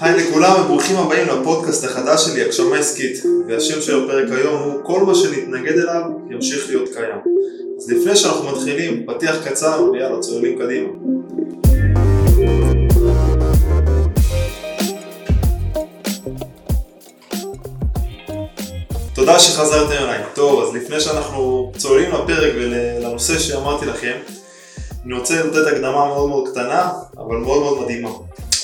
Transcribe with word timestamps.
היי 0.00 0.16
לכולם 0.16 0.60
וברוכים 0.60 0.96
הבאים 0.96 1.28
לפודקאסט 1.28 1.84
החדש 1.84 2.24
שלי, 2.24 2.42
הגשמה 2.42 2.76
עסקית 2.76 3.22
והשם 3.48 3.80
של 3.80 4.04
הפרק 4.04 4.28
היום 4.30 4.62
הוא 4.62 4.84
כל 4.84 5.02
מה 5.02 5.14
שנתנגד 5.14 5.78
אליו 5.78 6.02
ימשיך 6.30 6.68
להיות 6.68 6.88
קיים 6.94 7.18
אז 7.78 7.90
לפני 7.90 8.16
שאנחנו 8.16 8.52
מתחילים, 8.52 9.06
פתיח 9.06 9.48
קצר 9.48 9.84
ויאללה 9.92 10.20
צוללים 10.20 10.58
קדימה 10.58 10.88
תודה 19.14 19.38
שחזרתם 19.38 19.92
אליי. 19.92 20.22
טוב, 20.34 20.62
אז 20.62 20.74
לפני 20.74 21.00
שאנחנו 21.00 21.72
צוללים 21.76 22.10
לפרק 22.10 22.52
ולנושא 22.56 23.38
שאמרתי 23.38 23.86
לכם, 23.86 24.16
אני 25.06 25.14
רוצה 25.14 25.44
לתת 25.44 25.66
הקדמה 25.66 26.06
מאוד 26.06 26.28
מאוד 26.28 26.48
קטנה, 26.48 26.90
אבל 27.18 27.36
מאוד 27.36 27.62
מאוד 27.62 27.82
מדהימה. 27.82 28.10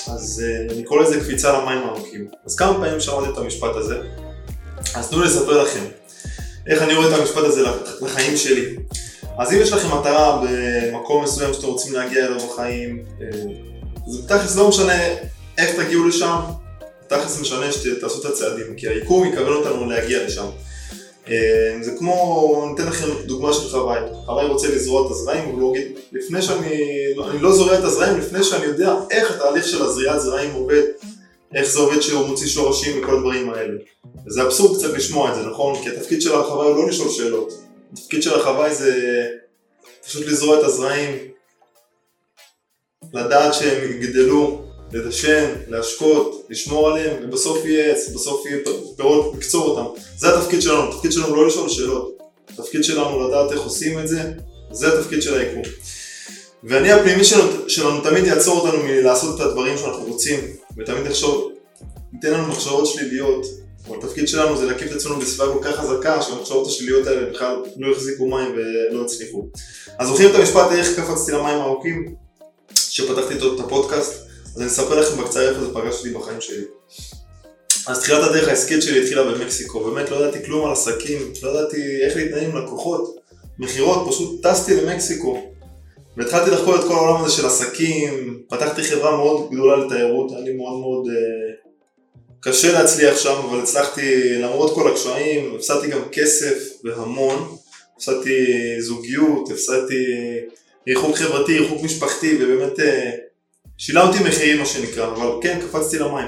אז 0.07 0.43
uh, 0.43 0.73
אני 0.73 0.83
קורא 0.83 1.01
לזה 1.01 1.19
קפיצה 1.19 1.53
למים 1.53 1.77
העמוקים. 1.77 2.27
אז 2.45 2.55
כמה 2.55 2.73
פעמים 2.73 2.99
שמעתי 2.99 3.29
את 3.29 3.37
המשפט 3.37 3.75
הזה, 3.75 4.01
אז 4.95 5.09
תנו 5.09 5.21
לי 5.21 5.27
לספר 5.27 5.63
לכם 5.63 5.83
איך 6.67 6.81
אני 6.81 6.93
רואה 6.93 7.07
את 7.07 7.19
המשפט 7.19 7.43
הזה 7.43 7.61
לחיים 8.01 8.37
שלי. 8.37 8.75
אז 9.37 9.53
אם 9.53 9.61
יש 9.61 9.71
לכם 9.71 9.87
מטרה 9.99 10.41
במקום 10.43 11.23
מסוים 11.23 11.53
שאתם 11.53 11.67
רוצים 11.67 11.93
להגיע 11.93 12.25
אליו 12.25 12.47
בחיים, 12.47 13.05
אה, 13.21 13.27
זה 14.07 14.27
תכלס 14.27 14.55
לא 14.55 14.69
משנה 14.69 14.93
איך 15.57 15.75
תגיעו 15.79 16.07
לשם, 16.07 16.35
תכלס 17.07 17.41
משנה 17.41 17.71
שתעשו 17.71 18.21
את 18.21 18.25
הצעדים, 18.25 18.75
כי 18.77 18.87
היקום 18.87 19.33
יכוון 19.33 19.53
אותנו 19.53 19.89
להגיע 19.89 20.25
לשם. 20.25 20.45
אה, 21.29 21.77
זה 21.81 21.91
כמו, 21.97 22.67
ניתן 22.69 22.87
לכם 22.87 23.07
דוגמה 23.25 23.53
של 23.53 23.69
חוואי, 23.69 23.99
חוואי 24.25 24.47
רוצה 24.47 24.67
לזרוע 24.67 25.05
את 25.05 25.11
הזרעים, 25.11 25.49
הוא 25.49 25.61
לא 25.61 25.73
יגיד, 25.77 25.97
לפני 26.11 26.41
שאני, 26.41 26.81
אני 27.29 27.41
לא 27.41 27.51
זורע 27.51 27.79
את 27.79 27.83
הזרעים 27.83 28.17
לפני 28.17 28.43
שאני 28.43 28.65
יודע 28.65 28.95
איך 29.11 29.31
התהליך 29.31 29.67
של 29.67 29.81
הזריעת 29.81 30.21
זרעים 30.21 30.53
עובד, 30.53 30.83
איך 31.55 31.65
זה 31.67 31.79
עובד 31.79 31.99
שהוא 31.99 32.27
מוציא 32.27 32.47
שורשים 32.47 33.03
וכל 33.03 33.17
הדברים 33.17 33.49
האלה. 33.49 33.77
וזה 34.27 34.43
אבסורד 34.43 34.77
קצת 34.77 34.93
לשמוע 34.93 35.29
את 35.29 35.35
זה, 35.35 35.41
נכון? 35.41 35.83
כי 35.83 35.89
התפקיד 35.89 36.21
של 36.21 36.35
החוואי 36.35 36.67
הוא 36.67 36.75
לא 36.75 36.87
לשאול 36.87 37.09
שאלות, 37.09 37.53
התפקיד 37.93 38.23
של 38.23 38.39
החוואי 38.39 38.75
זה 38.75 38.93
פשוט 40.05 40.25
לזרוע 40.25 40.59
את 40.59 40.63
הזרעים, 40.63 41.17
לדעת 43.13 43.53
שהם 43.53 43.91
יגדלו, 43.91 44.64
לדשן, 44.93 45.45
להשקות, 45.67 46.45
לשמור 46.49 46.89
עליהם, 46.89 47.23
ובסוף 47.23 47.65
יהיה 47.65 47.91
עץ, 47.91 48.09
בסוף 48.09 48.45
יהיה 48.45 48.57
פירות, 48.97 49.35
לקצור 49.37 49.67
אותם. 49.67 50.01
זה 50.17 50.37
התפקיד 50.37 50.61
שלנו, 50.61 50.89
התפקיד 50.89 51.11
שלנו 51.11 51.35
לא 51.35 51.47
לשאול 51.47 51.69
שאלות. 51.69 52.17
התפקיד 52.49 52.83
שלנו 52.83 53.27
לדעת 53.27 53.51
איך 53.51 53.61
עושים 53.61 53.99
את 53.99 54.07
זה, 54.07 54.31
זה 54.71 54.99
התפקיד 54.99 55.21
של 55.21 55.39
היקום. 55.39 55.61
ואני 56.63 56.91
הפנימי 56.91 57.23
שלנו, 57.23 57.69
שלנו 57.69 58.01
תמיד 58.01 58.25
יעצור 58.25 58.59
אותנו 58.59 58.83
מלעשות 58.83 59.35
את 59.35 59.45
הדברים 59.45 59.77
שאנחנו 59.77 60.05
רוצים, 60.05 60.39
ותמיד 60.77 61.05
יחשוב, 61.05 61.51
ייתן 62.13 62.31
לנו 62.31 62.47
מחשבות 62.47 62.87
שליליות, 62.87 63.45
אבל 63.87 63.97
התפקיד 63.97 64.27
שלנו 64.27 64.57
זה 64.57 64.65
להקיף 64.65 64.91
את 64.91 64.95
עצמנו 64.95 65.19
בסביבה 65.19 65.53
כל 65.53 65.59
כך 65.63 65.75
חזקה 65.75 66.21
שהמחשבות 66.21 66.67
השליליות 66.67 67.07
האלה 67.07 67.29
בכלל 67.29 67.55
לא 67.77 67.91
החזיקו 67.91 68.27
מים 68.27 68.55
ולא 68.55 69.05
הצליחו. 69.05 69.47
אז 69.99 70.07
זוכרים 70.07 70.29
את 70.29 70.35
המשפט 70.35 70.71
איך 70.71 70.99
קפצתי 70.99 71.31
למים 71.31 71.57
הארוכים? 71.57 72.15
שפתחתי 72.75 73.33
את 73.33 73.59
הפודקאסט? 73.59 74.24
אז 74.55 74.61
אני 74.61 74.67
אספר 74.69 74.99
לכם 74.99 75.21
בקצרה 75.21 75.49
איפה 75.49 75.59
זה 75.61 75.73
פגש 75.73 75.95
אותי 75.97 76.09
בחיים 76.09 76.41
שלי. 76.41 76.63
אז 77.87 78.01
תחילת 78.01 78.23
הדרך 78.23 78.47
העסקית 78.47 78.83
שלי 78.83 79.01
התחילה 79.01 79.23
במקסיקו, 79.23 79.79
באמת 79.79 80.09
לא 80.09 80.15
ידעתי 80.15 80.45
כלום 80.45 80.65
על 80.65 80.71
עסקים, 80.71 81.33
לא 81.43 81.49
ידעתי 81.49 82.01
איך 82.01 82.15
להתנהל 82.15 82.43
עם 82.43 82.57
לקוחות, 82.57 83.15
מכירות, 83.59 84.07
פשוט 84.09 84.47
טסתי 84.47 84.75
למקסיקו. 84.75 85.51
והתחלתי 86.17 86.51
לחקור 86.51 86.75
את 86.75 86.81
כל 86.87 86.93
העולם 86.93 87.23
הזה 87.23 87.33
של 87.33 87.45
עסקים, 87.45 88.43
פתחתי 88.49 88.83
חברה 88.83 89.17
מאוד 89.17 89.49
גדולה 89.51 89.85
לתיירות, 89.85 90.31
היה 90.31 90.39
לי 90.39 90.53
מאוד 90.53 90.79
מאוד 90.79 91.05
uh, 91.05 91.69
קשה 92.39 92.71
להצליח 92.71 93.17
שם, 93.17 93.35
אבל 93.49 93.59
הצלחתי 93.59 94.33
למרות 94.33 94.75
כל 94.75 94.91
הקשיים, 94.91 95.55
הפסדתי 95.55 95.87
גם 95.87 96.01
כסף 96.11 96.57
והמון, 96.83 97.55
הפסדתי 97.95 98.45
זוגיות, 98.81 99.51
הפסדתי 99.51 100.05
ריחוק 100.87 101.15
חברתי, 101.15 101.59
ריחוק 101.59 101.83
משפחתי, 101.83 102.37
ובאמת 102.43 102.79
uh, 102.79 103.24
שילמתי 103.77 104.23
מחירים 104.23 104.59
מה 104.59 104.65
שנקרא, 104.65 105.07
אבל 105.07 105.27
כן, 105.41 105.59
קפצתי 105.61 105.97
למים. 105.97 106.27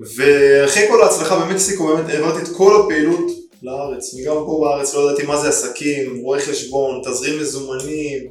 ואחרי 0.00 0.88
כל 0.88 1.02
ההצלחה 1.02 1.38
במקסיקו 1.38 1.86
באמת 1.86 2.10
העברתי 2.10 2.42
את 2.42 2.56
כל 2.56 2.82
הפעילות 2.84 3.26
לארץ. 3.62 4.14
וגם 4.14 4.34
פה 4.34 4.60
בארץ 4.64 4.94
לא 4.94 5.10
ידעתי 5.10 5.26
מה 5.26 5.40
זה 5.40 5.48
עסקים, 5.48 6.20
רואי 6.22 6.40
חשבון, 6.40 7.02
תזרים 7.04 7.40
מזומנים, 7.40 8.28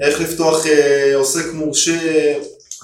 איך 0.00 0.20
לפתוח 0.20 0.66
אה, 0.66 1.16
עוסק 1.16 1.52
מורשה, 1.52 2.34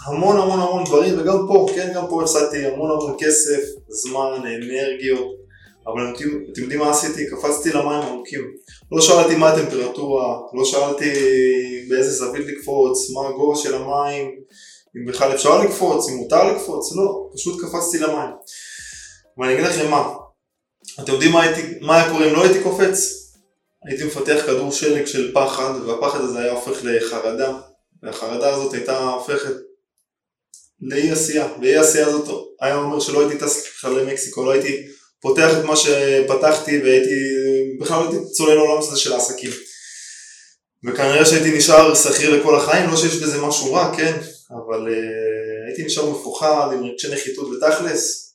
המון 0.07 0.37
המון 0.37 0.61
המון 0.61 0.85
דברים, 0.85 1.19
וגם 1.19 1.39
פה, 1.49 1.67
כן, 1.75 1.93
גם 1.95 2.05
פה 2.09 2.23
הפסדתי 2.23 2.67
המון 2.67 2.91
המון 2.91 3.17
כסף, 3.19 3.61
זמן, 3.89 4.35
אנרגיות, 4.37 5.43
אבל 5.87 6.15
אתם, 6.15 6.29
אתם 6.53 6.63
יודעים 6.63 6.81
מה 6.81 6.91
עשיתי? 6.91 7.27
קפצתי 7.31 7.71
למים 7.71 8.03
עמוקים. 8.03 8.51
לא 8.93 9.01
שאלתי 9.01 9.35
מה 9.35 9.49
הטמפרטורה, 9.49 10.39
לא 10.55 10.65
שאלתי 10.65 11.11
באיזה 11.89 12.11
זווית 12.11 12.47
לקפוץ, 12.47 13.11
מה 13.11 13.29
הגובה 13.29 13.59
של 13.59 13.75
המים, 13.75 14.31
אם 14.97 15.07
בכלל 15.07 15.35
אפשר 15.35 15.59
לקפוץ, 15.59 16.09
אם 16.09 16.15
מותר 16.15 16.53
לקפוץ, 16.53 16.97
לא, 16.97 17.31
פשוט 17.35 17.63
קפצתי 17.63 17.99
למים. 17.99 18.31
ואני 19.39 19.55
אגיד 19.55 19.65
לכם 19.65 19.91
מה, 19.91 20.09
אתם 21.01 21.13
יודעים 21.13 21.33
מה, 21.33 21.43
הייתי, 21.43 21.63
מה 21.81 21.97
היה 21.97 22.11
קורה 22.13 22.29
אם 22.29 22.35
לא 22.35 22.45
הייתי 22.45 22.63
קופץ? 22.63 23.23
הייתי 23.85 24.05
מפתח 24.05 24.43
כדור 24.47 24.73
שלג 24.73 25.07
של 25.07 25.33
פחד, 25.35 25.73
והפחד 25.87 26.21
הזה 26.21 26.39
היה 26.39 26.53
הופך 26.53 26.79
לחרדה, 26.83 27.53
והחרדה 28.03 28.55
הזאת 28.55 28.75
הייתה 28.75 28.99
הופכת 28.99 29.55
לאי 30.81 31.11
עשייה, 31.11 31.49
ואי 31.61 31.77
עשייה 31.77 32.07
הזאת 32.07 32.47
היה 32.61 32.77
אומר 32.77 33.01
שלא 33.01 33.21
הייתי 33.21 33.45
טס 33.45 33.67
בכלל 33.67 33.93
למקסיקו, 33.93 34.45
לא 34.45 34.51
הייתי 34.51 34.87
פותח 35.21 35.51
את 35.59 35.65
מה 35.65 35.77
שפתחתי 35.77 36.81
והייתי, 36.83 37.15
בכלל 37.81 37.97
לא 38.03 38.11
הייתי 38.11 38.31
צולל 38.31 38.55
לעולם 38.55 38.79
הזה 38.79 38.97
של 38.97 39.13
העסקים. 39.13 39.51
וכנראה 40.85 41.27
שהייתי 41.27 41.59
נשאר 41.59 41.95
שכיר 41.95 42.41
לכל 42.41 42.57
החיים, 42.57 42.91
לא 42.91 42.97
שיש 42.97 43.15
בזה 43.15 43.41
משהו 43.41 43.75
רע, 43.75 43.95
כן, 43.97 44.21
אבל 44.53 44.87
uh, 44.87 45.67
הייתי 45.67 45.85
נשאר 45.85 46.11
מפוחד 46.11 46.69
עם 46.73 46.85
רגשי 46.85 47.13
נחיתות 47.13 47.49
ותכלס, 47.49 48.35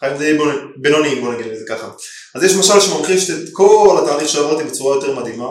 חיים 0.00 0.18
די 0.18 0.38
בינוניים 0.76 1.20
בוא 1.20 1.32
נגיד 1.32 1.52
את 1.52 1.58
זה 1.58 1.64
ככה. 1.68 1.90
אז 2.34 2.42
יש 2.42 2.54
משל 2.54 2.80
שממחיש 2.80 3.30
את 3.30 3.48
כל 3.52 3.98
התהליך 4.02 4.28
שעברתי 4.28 4.64
בצורה 4.64 4.94
יותר 4.94 5.20
מדהימה, 5.20 5.48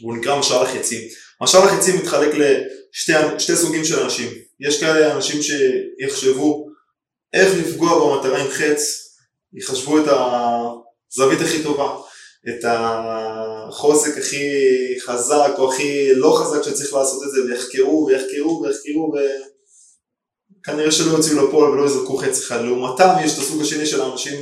והוא 0.00 0.16
נקרא 0.16 0.38
משל 0.38 0.54
החצים. 0.54 1.00
משל 1.42 1.58
החצים 1.58 1.96
מתחלק 1.96 2.34
לשתי 2.34 3.56
סוגים 3.56 3.84
של 3.84 4.00
אנשים. 4.00 4.30
יש 4.60 4.80
כאלה 4.80 5.16
אנשים 5.16 5.40
שיחשבו 5.42 6.68
איך 7.32 7.54
לפגוע 7.58 8.16
במטרה 8.16 8.38
עם 8.38 8.50
חץ, 8.50 8.80
יחשבו 9.52 9.98
את 9.98 10.04
הזווית 10.08 11.40
הכי 11.40 11.62
טובה. 11.62 11.96
את 12.48 12.64
החוזק 12.68 14.18
הכי 14.18 14.48
חזק 15.00 15.50
או 15.58 15.72
הכי 15.72 16.14
לא 16.14 16.38
חזק 16.40 16.62
שצריך 16.62 16.94
לעשות 16.94 17.22
את 17.22 17.30
זה 17.30 17.44
ויחקרו 17.44 18.06
ויחקרו 18.06 18.62
ויחקרו 18.62 19.12
וכנראה 20.60 20.90
שלא 20.90 21.16
יוצאים 21.16 21.38
לפועל 21.38 21.70
ולא 21.70 21.86
יזרקו 21.86 22.16
חץ 22.16 22.38
אחד. 22.38 22.60
לעומתם 22.62 23.08
יש 23.24 23.34
את 23.34 23.38
הסוג 23.38 23.62
השני 23.62 23.86
של 23.86 24.00
האנשים 24.00 24.40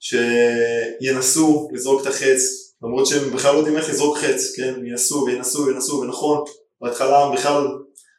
שינסו 0.00 1.68
לזרוק 1.72 2.02
את 2.02 2.06
החץ 2.06 2.40
למרות 2.82 3.06
שהם 3.06 3.30
בכלל 3.30 3.52
לא 3.52 3.58
יודעים 3.58 3.76
איך 3.76 3.90
לזרוק 3.90 4.18
חץ, 4.18 4.56
כן? 4.56 4.74
ינסו 4.86 5.24
וינסו 5.26 5.66
וינסו 5.66 5.92
ונכון 5.92 6.44
בהתחלה 6.80 7.24
הם 7.24 7.34
בכלל 7.34 7.64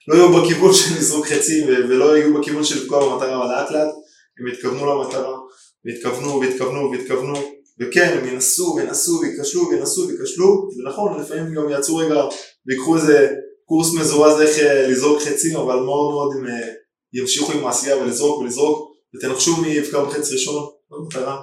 לא 0.07 0.15
יהיו 0.15 0.41
בכיוון 0.41 0.73
של 0.73 0.95
לזרוק 0.97 1.27
חצים 1.27 1.67
ולא 1.67 2.17
יהיו 2.17 2.33
בכיוון 2.33 2.63
של 2.63 2.81
לפגוע 2.81 2.99
במטרה 2.99 3.37
אבל 3.37 3.55
לאט 3.55 3.71
לאט 3.71 3.93
הם 4.39 4.53
התכוונו 4.53 4.85
למטרה 4.85 5.37
והתכוונו 5.85 6.39
והתכוונו 6.39 6.91
והתכוונו 6.91 7.52
וכן, 7.79 8.17
הם 8.17 8.27
ינסו 8.27 8.75
וינסו 8.77 9.19
וייכשלו 9.21 9.69
וינסו 9.69 10.07
וייכשלו, 10.07 10.69
ונכון, 10.77 11.21
לפעמים 11.21 11.55
גם 11.55 11.69
יעצרו 11.69 11.97
רגע 11.97 12.21
ויקחו 12.67 12.95
איזה 12.95 13.29
קורס 13.65 13.93
מזורז 13.93 14.41
איך 14.41 14.59
אה, 14.59 14.87
לזרוק 14.87 15.21
חצים, 15.21 15.55
אבל 15.55 15.75
מאוד 15.75 16.11
מאוד 16.11 16.35
הם 16.37 16.47
אה, 16.47 16.67
ימשיכו 17.13 17.51
עם 17.51 17.65
העשייה 17.65 17.97
ולזרוק 17.97 18.39
ולזרוק, 18.39 18.93
ותנחשו 19.15 19.57
מי 19.57 19.67
יבקע 19.67 20.03
בחץ 20.03 20.31
ראשון, 20.31 20.63
לא 20.91 20.97
מטרה. 21.07 21.41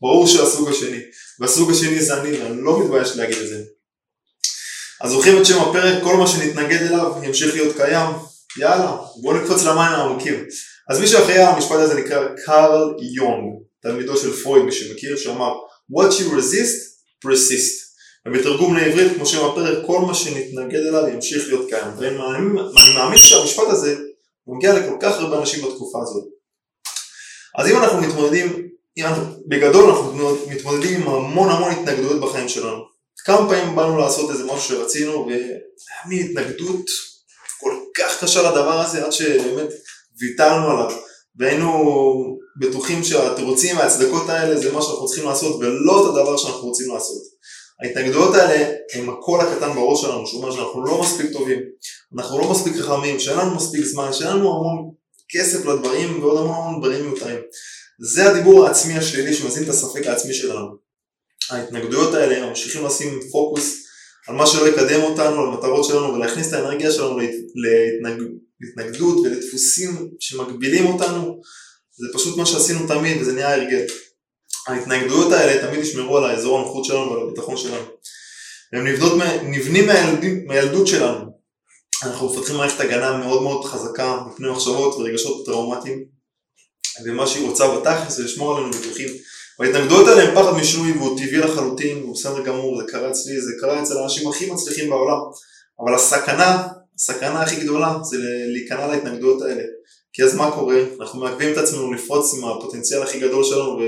ברור 0.00 0.26
שהסוג 0.26 0.68
השני, 0.68 1.00
והסוג 1.40 1.70
השני 1.70 2.02
זה 2.02 2.20
אני, 2.20 2.38
ואני 2.38 2.62
לא 2.62 2.84
מתבייש 2.84 3.16
להגיד 3.16 3.38
את 3.38 3.48
זה. 3.48 3.64
אז 5.00 5.10
זוכרים 5.10 5.40
את 5.40 5.46
שם 5.46 5.60
הפרק, 5.60 6.02
כל 6.02 6.16
מה 6.16 6.26
שנתנגד 6.26 6.82
אליו 6.82 7.12
ימשיך 7.22 7.54
להיות 7.54 7.76
קיים, 7.76 8.10
יאללה, 8.58 8.96
בואו 9.22 9.36
נקפוץ 9.36 9.62
למים 9.62 9.78
העמוקים. 9.78 10.44
אז 10.90 11.00
מי 11.00 11.06
שאחראי 11.06 11.38
המשפט 11.38 11.76
הזה 11.76 11.94
נקרא 11.94 12.28
קארל 12.46 12.94
יונג, 13.16 13.52
תלמידו 13.82 14.16
של 14.16 14.32
פרויד, 14.32 14.64
מי 14.64 14.72
שמכיר, 14.72 15.16
שאמר 15.16 15.52
What 15.96 16.10
you 16.18 16.36
resist, 16.38 16.78
persist. 17.24 17.82
ובתרגום 18.28 18.76
לעברית, 18.76 19.12
כמו 19.16 19.26
שם 19.26 19.44
הפרק, 19.44 19.86
כל 19.86 19.98
מה 19.98 20.14
שנתנגד 20.14 20.86
אליו 20.86 21.08
ימשיך 21.08 21.46
להיות 21.46 21.68
קיים. 21.68 21.88
ואני 21.98 22.16
מאמין, 22.16 22.52
מאמין 22.94 23.18
שהמשפט 23.18 23.68
הזה 23.68 23.96
מגיע 24.46 24.74
לכל 24.74 24.96
כך 25.00 25.18
הרבה 25.18 25.38
אנשים 25.38 25.64
בתקופה 25.64 25.98
הזאת. 26.02 26.24
אז 27.58 27.70
אם 27.70 27.76
אנחנו 27.76 28.00
מתמודדים, 28.00 28.68
אם 28.98 29.04
אנחנו, 29.04 29.24
בגדול 29.48 29.90
אנחנו 29.90 30.36
מתמודדים 30.50 31.02
עם 31.02 31.08
המון 31.08 31.50
המון 31.50 31.70
התנגדויות 31.70 32.20
בחיים 32.20 32.48
שלנו. 32.48 32.82
כמה 33.24 33.48
פעמים 33.48 33.76
באנו 33.76 33.98
לעשות 33.98 34.30
איזה 34.30 34.44
משהו 34.44 34.60
שרצינו 34.60 35.26
והיה 35.26 35.58
מין 36.08 36.26
התנגדות 36.26 36.84
כל 37.60 37.76
כך 37.96 38.24
קשה 38.24 38.42
לדבר 38.42 38.80
הזה 38.80 39.04
עד 39.04 39.12
שבאמת 39.12 39.68
ויתרנו 40.20 40.70
עליו. 40.70 40.96
והיינו 41.36 42.41
בטוחים 42.56 43.04
שהתירוצים 43.04 43.76
וההצדקות 43.76 44.28
האלה 44.28 44.60
זה 44.60 44.72
מה 44.72 44.82
שאנחנו 44.82 45.06
צריכים 45.06 45.24
לעשות 45.24 45.56
ולא 45.60 46.04
את 46.04 46.10
הדבר 46.10 46.36
שאנחנו 46.36 46.68
רוצים 46.68 46.94
לעשות. 46.94 47.22
ההתנגדויות 47.82 48.34
האלה 48.34 48.74
הם 48.94 49.10
הקול 49.10 49.40
הקטן 49.40 49.72
בראש 49.74 50.00
שלנו, 50.00 50.26
שאומר 50.26 50.52
שאנחנו 50.52 50.84
לא 50.84 51.00
מספיק 51.00 51.32
טובים, 51.32 51.58
אנחנו 52.18 52.38
לא 52.38 52.50
מספיק 52.50 52.76
חכמים, 52.76 53.20
שאין 53.20 53.38
לנו 53.38 53.54
מספיק 53.54 53.84
זמן, 53.84 54.12
שאין 54.12 54.28
לנו 54.28 54.50
המון 54.50 54.90
כסף 55.30 55.66
לדברים 55.66 56.22
ועוד 56.22 56.38
המון 56.38 56.56
המון 56.56 56.80
דברים 56.80 57.06
מיותרים. 57.06 57.38
זה 58.12 58.30
הדיבור 58.30 58.66
העצמי 58.66 58.94
השלילי 58.94 59.34
שמזין 59.34 59.64
את 59.64 59.68
הספק 59.68 60.06
העצמי 60.06 60.34
שלנו. 60.34 60.66
ההתנגדויות 61.50 62.14
האלה 62.14 62.46
ממשיכים 62.48 62.84
לשים 62.84 63.20
פוקוס 63.32 63.82
על 64.28 64.34
מה 64.34 64.46
שלא 64.46 64.68
יקדם 64.68 65.02
אותנו, 65.02 65.42
על 65.42 65.58
מטרות 65.58 65.84
שלנו 65.84 66.14
ולהכניס 66.14 66.48
את 66.48 66.52
האנרגיה 66.52 66.90
שלנו 66.90 67.18
להתנג... 67.18 68.22
להתנגדות 68.60 69.18
ולדפוסים 69.18 70.08
שמגבילים 70.20 70.86
אותנו, 70.86 71.40
זה 72.02 72.08
פשוט 72.14 72.36
מה 72.36 72.46
שעשינו 72.46 72.86
תמיד 72.86 73.20
וזה 73.20 73.32
נהיה 73.32 73.54
הרגל. 73.54 73.84
ההתנגדויות 74.68 75.32
האלה 75.32 75.66
תמיד 75.66 75.80
ישמרו 75.80 76.18
על 76.18 76.24
האזור 76.24 76.58
הנוחות 76.58 76.84
שלנו 76.84 77.10
ועל 77.10 77.22
הביטחון 77.26 77.56
שלנו. 77.56 77.84
הם 78.72 78.86
נבנות, 78.86 79.12
נבנים 79.42 79.86
מהילדות, 79.86 80.24
מהילדות 80.46 80.86
שלנו. 80.86 81.32
אנחנו 82.02 82.32
מפתחים 82.32 82.56
מערכת 82.56 82.80
הגנה 82.80 83.16
מאוד 83.16 83.42
מאוד 83.42 83.64
חזקה 83.64 84.22
מפני 84.26 84.50
מחשבות 84.50 84.94
ורגשות 84.94 85.46
טראומטיים 85.46 86.04
ומה 87.04 87.26
שהיא 87.26 87.48
רוצה 87.48 87.76
בתכלס 87.76 88.16
זה 88.16 88.24
לשמור 88.24 88.56
עלינו 88.56 88.72
בטוחים. 88.72 89.08
וההתנגדויות 89.58 90.08
האלה 90.08 90.22
הם 90.22 90.34
פחד 90.34 90.52
משינוי 90.52 90.92
והוא 90.92 91.18
טבעי 91.18 91.38
לחלוטין, 91.38 92.02
הוא 92.02 92.14
בסדר 92.14 92.42
גמור, 92.42 92.80
זה 92.80 92.92
קרה 92.92 93.10
אצלי, 93.10 93.40
זה 93.40 93.52
קרה 93.60 93.82
אצל 93.82 93.98
האנשים 93.98 94.28
הכי 94.28 94.50
מצליחים 94.50 94.90
בעולם. 94.90 95.18
אבל 95.80 95.94
הסכנה, 95.94 96.68
הסכנה 96.94 97.42
הכי 97.42 97.56
גדולה 97.56 97.94
זה 98.02 98.16
להיכנע 98.52 98.86
להתנגדויות 98.86 99.42
האלה. 99.42 99.62
כי 100.12 100.22
אז 100.24 100.34
מה 100.34 100.50
קורה? 100.50 100.82
אנחנו 101.00 101.20
מעכבים 101.20 101.52
את 101.52 101.58
עצמנו 101.58 101.92
לפרוץ 101.92 102.34
עם 102.34 102.44
הפוטנציאל 102.44 103.02
הכי 103.02 103.20
גדול 103.20 103.44
שלנו 103.44 103.78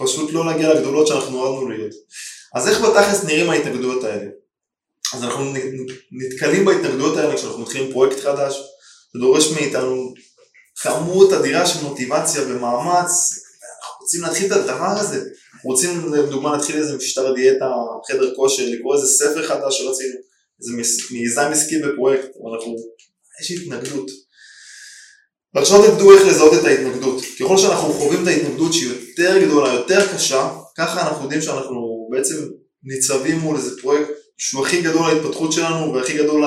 ופשוט 0.00 0.32
לא 0.32 0.46
להגיע 0.46 0.74
לגדולות 0.74 1.06
שאנחנו 1.06 1.30
נועדנו 1.30 1.68
להיות. 1.68 1.94
אז 2.54 2.68
איך 2.68 2.80
בתכלס 2.80 3.24
נראים 3.24 3.50
ההתנגדויות 3.50 4.04
האלה? 4.04 4.30
אז 5.14 5.24
אנחנו 5.24 5.52
נתקלים 6.12 6.64
בהתנגדויות 6.64 7.16
האלה 7.16 7.36
כשאנחנו 7.36 7.58
מתחילים 7.58 7.92
פרויקט 7.92 8.20
חדש, 8.20 8.54
זה 9.14 9.20
דורש 9.20 9.50
מאיתנו 9.52 10.14
כמות 10.76 11.32
אדירה 11.32 11.66
של 11.66 11.84
מוטיבציה 11.84 12.42
ומאמץ, 12.42 13.10
אנחנו 13.82 14.00
רוצים 14.00 14.22
להתחיל 14.22 14.46
את 14.46 14.56
הדבר 14.56 15.00
הזה, 15.00 15.24
רוצים 15.64 16.12
לדוגמה 16.12 16.56
להתחיל 16.56 16.76
איזה 16.76 16.96
משטר 16.96 17.34
דיאטה, 17.34 17.66
חדר 18.08 18.34
כושר, 18.36 18.62
לקרוא 18.66 18.94
איזה 18.94 19.06
ספר 19.06 19.48
חדש 19.48 19.78
שרצינו, 19.78 20.14
איזה 20.60 20.92
מיזם 21.10 21.48
עסקי 21.52 21.78
בפרויקט, 21.78 22.28
אבל 22.42 22.54
אנחנו, 22.54 22.76
יש 23.42 23.50
התנגדות. 23.50 24.25
ועכשיו 25.56 25.94
תדעו 25.94 26.14
איך 26.14 26.26
לזהות 26.26 26.54
את 26.54 26.64
ההתנגדות. 26.64 27.22
ככל 27.40 27.58
שאנחנו 27.58 27.92
חווים 27.92 28.22
את 28.22 28.28
ההתנגדות 28.28 28.72
שהיא 28.72 28.90
יותר 28.90 29.38
גדולה, 29.38 29.72
יותר 29.72 30.14
קשה, 30.14 30.50
ככה 30.78 31.00
אנחנו 31.00 31.22
יודעים 31.22 31.42
שאנחנו 31.42 32.08
בעצם 32.10 32.34
ניצבים 32.84 33.38
מול 33.38 33.56
איזה 33.56 33.80
פרויקט 33.82 34.10
שהוא 34.38 34.66
הכי 34.66 34.82
גדול 34.82 35.12
להתפתחות 35.12 35.52
שלנו 35.52 35.94
והכי 35.94 36.18
גדול 36.18 36.44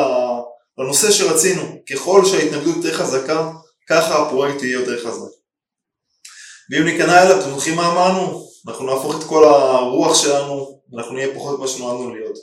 לנושא 0.80 1.12
שרצינו. 1.12 1.62
ככל 1.92 2.26
שההתנגדות 2.26 2.76
יותר 2.76 2.94
חזקה, 2.94 3.52
ככה 3.90 4.22
הפרויקט 4.22 4.64
יהיה 4.64 4.74
יותר 4.74 5.04
חזק. 5.06 5.32
ואם 6.72 6.84
ניכנע 6.86 7.24
אליו, 7.24 7.40
אתם 7.40 7.50
זוכרים 7.50 7.76
מה 7.76 7.92
אמרנו? 7.92 8.50
אנחנו 8.68 8.86
נהפוך 8.86 9.16
את 9.20 9.24
כל 9.24 9.44
הרוח 9.44 10.16
שלנו, 10.16 10.82
אנחנו 10.98 11.14
נהיה 11.14 11.36
פחות 11.36 11.60
מה 11.60 11.68
שנועדנו 11.68 12.16
להיות. 12.16 12.38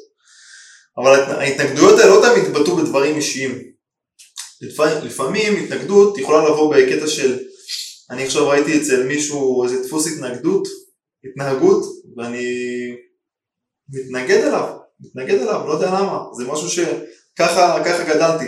אבל 0.98 1.20
ההתנגדויות 1.20 1.98
האלה 1.98 2.14
לא 2.14 2.22
תמיד 2.22 2.44
יתבטאו 2.44 2.76
בדברים 2.76 3.16
אישיים. 3.16 3.75
לפעמים 5.02 5.56
התנגדות 5.56 6.18
יכולה 6.18 6.48
לבוא 6.48 6.74
בקטע 6.74 7.06
של 7.06 7.38
אני 8.10 8.24
עכשיו 8.24 8.48
ראיתי 8.48 8.80
אצל 8.80 9.06
מישהו 9.06 9.64
איזה 9.64 9.82
דפוס 9.82 10.06
התנגדות, 10.06 10.68
התנהגות, 11.24 11.84
ואני 12.16 12.46
מתנגד 13.88 14.40
אליו, 14.44 14.76
מתנגד 15.00 15.40
אליו, 15.40 15.66
לא 15.66 15.72
יודע 15.72 15.86
למה, 15.86 16.18
זה 16.38 16.44
משהו 16.44 16.68
שככה 16.68 18.04
גדלתי. 18.08 18.44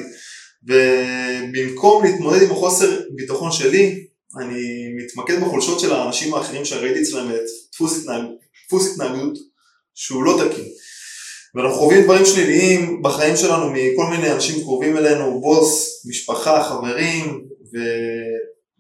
ובמקום 0.65 2.05
להתמודד 2.05 2.43
עם 2.43 2.51
החוסר 2.51 3.01
ביטחון 3.17 3.53
שלי, 3.53 4.07
אני 4.37 4.89
מתמקד 4.97 5.41
בחולשות 5.41 5.81
של 5.81 5.93
האנשים 5.93 6.35
האחרים 6.35 6.65
שראיתי 6.65 7.03
אצלם 7.03 7.31
את 7.31 7.41
דפוס, 7.73 7.99
התנהג, 7.99 8.25
דפוס 8.67 8.93
התנהגות 8.93 9.39
שהוא 9.95 10.25
לא 10.25 10.41
תקין. 10.45 10.65
ואנחנו 11.55 11.79
חווים 11.79 12.05
דברים 12.05 12.25
שליליים 12.25 13.03
בחיים 13.03 13.37
שלנו 13.37 13.71
מכל 13.71 14.07
מיני 14.11 14.33
אנשים 14.33 14.63
קרובים 14.63 14.97
אלינו, 14.97 15.41
בוס, 15.41 16.03
משפחה, 16.09 16.65
חברים, 16.65 17.45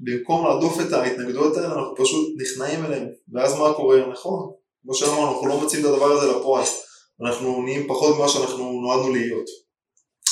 ובמקום 0.00 0.46
להדוף 0.46 0.80
את 0.80 0.92
ההתנגדויות 0.92 1.56
האלה 1.56 1.66
אנחנו 1.66 1.94
פשוט 1.96 2.28
נכנעים 2.42 2.84
אליהם, 2.84 3.06
ואז 3.32 3.54
מה 3.54 3.72
קורה? 3.72 3.98
נכון, 4.12 4.50
כמו 4.82 4.94
שאמרנו, 4.94 5.32
אנחנו 5.32 5.46
לא 5.46 5.60
מוצאים 5.60 5.80
את 5.80 5.86
הדבר 5.86 6.12
הזה 6.12 6.26
לפועל, 6.26 6.64
אנחנו 7.24 7.62
נהיים 7.62 7.88
פחות 7.88 8.16
ממה 8.16 8.28
שאנחנו 8.28 8.80
נועדנו 8.80 9.12
להיות. 9.12 9.44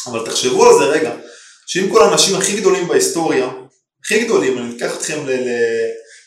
אבל 0.06 0.24
תחשבו 0.26 0.66
על 0.66 0.74
זה 0.78 0.84
רגע, 0.84 1.16
שאם 1.66 1.90
כל 1.92 2.02
האנשים 2.02 2.36
הכי 2.36 2.60
גדולים 2.60 2.88
בהיסטוריה, 2.88 3.50
הכי 4.04 4.24
גדולים, 4.24 4.58
אני 4.58 4.76
אקח 4.76 4.96
אתכם 4.96 5.18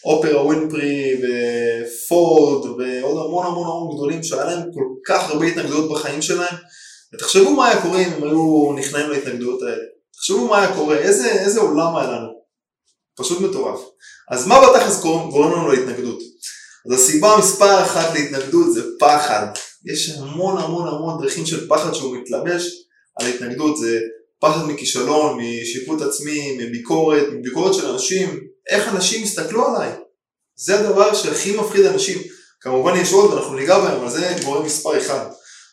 לאופרה 0.05 0.45
ווינפרי 0.45 1.15
ופורד 1.21 2.65
ועוד 2.65 3.25
המון 3.25 3.45
המון 3.45 3.67
המון 3.67 3.95
גדולים 3.95 4.23
שהיה 4.23 4.45
להם 4.45 4.61
כל 4.73 4.85
כך 5.07 5.29
הרבה 5.29 5.45
התנגדויות 5.45 5.91
בחיים 5.91 6.21
שלהם, 6.21 6.55
ותחשבו 7.13 7.51
מה 7.51 7.67
היה 7.67 7.81
קורה 7.81 7.99
אם 7.99 8.13
הם 8.13 8.23
היו 8.23 8.73
נכנעים 8.77 9.09
להתנגדויות 9.09 9.61
האלה. 9.61 9.83
תחשבו 10.13 10.47
מה 10.47 10.59
היה 10.59 10.75
קורה, 10.75 10.97
איזה, 10.97 11.31
איזה 11.31 11.59
עולם 11.59 11.95
היה 11.95 12.11
לנו. 12.11 12.39
פשוט 13.17 13.41
מטורף. 13.41 13.79
אז 14.31 14.47
מה 14.47 14.59
בתכלס 14.61 15.01
גורם 15.01 15.51
לנו 15.51 15.71
להתנגדות? 15.71 16.19
אז 16.85 16.99
הסיבה 16.99 17.35
מספר 17.39 17.83
אחת 17.83 18.13
להתנגדות 18.13 18.73
זה 18.73 18.81
פחד. 18.99 19.47
יש 19.85 20.09
המון 20.09 20.57
המון 20.57 20.87
המון 20.87 21.21
דרכים 21.21 21.45
של 21.45 21.67
פחד 21.67 21.93
שהוא 21.93 22.17
מתלבש 22.17 22.71
על 23.19 23.27
התנגדות, 23.27 23.77
זה 23.77 23.99
פחד 24.41 24.65
מכישלון, 24.67 25.39
משיפוט 25.39 26.01
עצמי, 26.01 26.57
מביקורת, 26.57 27.23
מביקורת 27.31 27.73
של 27.73 27.85
אנשים, 27.85 28.39
איך 28.69 28.87
אנשים 28.87 29.23
יסתכלו 29.23 29.67
עליי. 29.67 29.91
זה 30.55 30.79
הדבר 30.79 31.13
שהכי 31.13 31.57
מפחיד 31.57 31.85
אנשים. 31.85 32.21
כמובן 32.61 32.93
יש 33.01 33.13
עוד 33.13 33.33
ואנחנו 33.33 33.55
ניגע 33.55 33.79
בהם, 33.79 33.99
אבל 33.99 34.09
זה 34.09 34.35
גורם 34.43 34.65
מספר 34.65 34.97
אחד. 34.97 35.25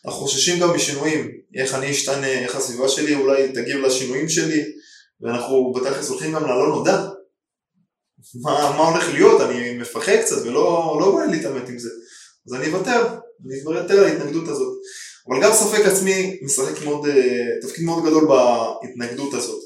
אנחנו 0.05 0.19
חוששים 0.19 0.59
גם 0.59 0.75
משינויים, 0.75 1.31
איך 1.55 1.73
אני 1.73 1.91
אשתנה, 1.91 2.27
איך 2.27 2.55
הסביבה 2.55 2.89
שלי 2.89 3.15
אולי 3.15 3.51
תגיב 3.51 3.77
לשינויים 3.77 4.29
שלי, 4.29 4.63
ואנחנו 5.21 5.73
בתכלס 5.73 6.09
הולכים 6.09 6.33
גם 6.33 6.43
ללא 6.43 6.67
נודע. 6.67 7.07
מה, 8.41 8.75
מה 8.77 8.87
הולך 8.89 9.13
להיות, 9.13 9.41
אני 9.41 9.77
מפחד 9.77 10.15
קצת 10.21 10.41
ולא 10.41 10.97
לא 10.99 11.15
בא 11.15 11.25
לי 11.25 11.37
להתעמת 11.37 11.69
עם 11.69 11.79
זה. 11.79 11.89
אז 12.47 12.53
אני 12.53 12.73
אוותר, 12.73 13.07
אני 13.45 13.61
אוותר 13.65 13.97
על 13.97 14.03
ההתנגדות 14.03 14.47
הזאת. 14.47 14.73
אבל 15.27 15.43
גם 15.43 15.53
ספק 15.53 15.85
עצמי 15.85 16.39
משחק 16.41 16.83
מאוד, 16.83 17.07
אה, 17.07 17.13
תפקיד 17.61 17.85
מאוד 17.85 18.05
גדול 18.05 18.27
בהתנגדות 18.27 19.33
הזאת. 19.33 19.59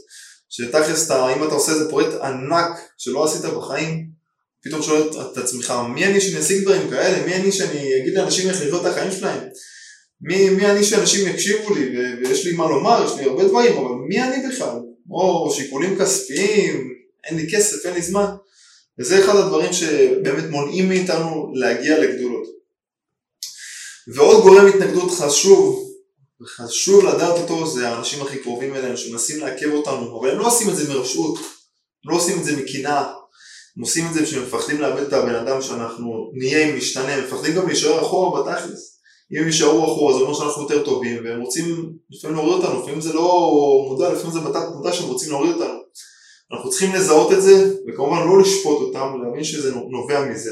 שתכלס, 0.51 1.11
אם 1.11 1.43
אתה 1.43 1.53
עושה 1.53 1.71
איזה 1.71 1.89
פרויקט 1.89 2.13
ענק 2.13 2.79
שלא 2.97 3.23
עשית 3.23 3.41
בחיים, 3.41 4.07
פתאום 4.63 4.81
שואל 4.81 5.09
את 5.31 5.37
עצמך, 5.37 5.73
מי 5.95 6.05
אני 6.05 6.21
שאני 6.21 6.39
אשיג 6.39 6.63
דברים 6.63 6.89
כאלה? 6.89 7.25
מי 7.25 7.35
אני 7.35 7.51
שאני 7.51 8.01
אגיד 8.01 8.13
לאנשים 8.13 8.49
איך 8.49 8.57
לחיות 8.57 8.81
את 8.81 8.91
החיים 8.91 9.11
שלהם? 9.11 9.39
מי, 10.21 10.49
מי 10.49 10.65
אני 10.65 10.83
שאנשים 10.83 11.27
יקשיבו 11.27 11.75
לי 11.75 11.89
ויש 12.17 12.45
לי 12.45 12.53
מה 12.53 12.69
לומר, 12.69 13.05
יש 13.05 13.19
לי 13.19 13.25
הרבה 13.25 13.43
דברים, 13.43 13.77
אבל 13.77 13.95
מי 14.09 14.21
אני 14.23 14.47
בכלל? 14.47 14.79
או 15.11 15.53
שיקולים 15.55 15.97
כספיים, 15.99 16.93
אין 17.23 17.37
לי 17.37 17.51
כסף, 17.51 17.85
אין 17.85 17.93
לי 17.93 18.01
זמן. 18.01 18.25
וזה 18.99 19.25
אחד 19.25 19.35
הדברים 19.35 19.73
שבאמת 19.73 20.49
מונעים 20.49 20.89
מאיתנו 20.89 21.51
להגיע 21.55 21.99
לגדולות. 21.99 22.47
ועוד 24.15 24.43
גורם 24.43 24.65
התנגדות 24.65 25.11
חשוב, 25.11 25.90
וחשוב 26.43 27.05
לדעת 27.05 27.37
אותו, 27.37 27.67
זה 27.67 27.89
האנשים 27.89 28.21
הכי 28.21 28.39
קרובים 28.39 28.75
אלינו 28.75 28.97
שמנסים 28.97 29.39
לעכב 29.39 29.71
אותנו, 29.71 30.19
אבל 30.19 30.29
הם 30.29 30.39
לא 30.39 30.47
עושים 30.47 30.69
את 30.69 30.75
זה 30.75 30.93
מרשעות, 30.93 31.37
הם 32.05 32.11
לא 32.11 32.15
עושים 32.15 32.39
את 32.39 32.43
זה 32.43 32.57
מקנאה, 32.57 33.13
הם 33.77 33.83
עושים 33.83 34.07
את 34.07 34.13
זה 34.13 34.23
כשהם 34.23 34.43
מפחדים 34.43 34.81
לאבד 34.81 35.01
את 35.01 35.13
הבן 35.13 35.35
אדם 35.35 35.61
שאנחנו 35.61 36.31
נהיה 36.33 36.67
עם 36.67 36.77
משתנה, 36.77 37.13
הם 37.13 37.23
מפחדים 37.23 37.55
גם 37.55 37.67
להישאר 37.67 38.01
אחורה 38.01 38.41
בתכלס. 38.41 38.91
אם 39.33 39.37
הם 39.41 39.47
יישארו 39.47 39.85
אחורה 39.85 40.13
זה 40.13 40.19
אומר 40.19 40.33
שאנחנו 40.33 40.61
יותר 40.61 40.85
טובים, 40.85 41.25
והם 41.25 41.41
רוצים 41.41 41.93
לפעמים 42.09 42.37
להוריד 42.37 42.63
אותנו, 42.63 42.81
לפעמים 42.81 43.01
זה 43.01 43.13
לא 43.13 43.51
מודע, 43.89 44.13
לפעמים 44.13 44.31
זה 44.31 44.39
בתת 44.39 44.63
מודע 44.75 44.93
שהם 44.93 45.07
רוצים 45.07 45.29
להוריד 45.29 45.53
אותנו. 45.53 45.79
אנחנו 46.53 46.69
צריכים 46.69 46.93
לזהות 46.93 47.31
את 47.31 47.41
זה, 47.41 47.73
וכמובן 47.87 48.27
לא 48.27 48.41
לשפוט 48.41 48.81
אותם, 48.81 49.07
להבין 49.23 49.43
שזה 49.43 49.71
נובע 49.75 50.25
מזה. 50.25 50.51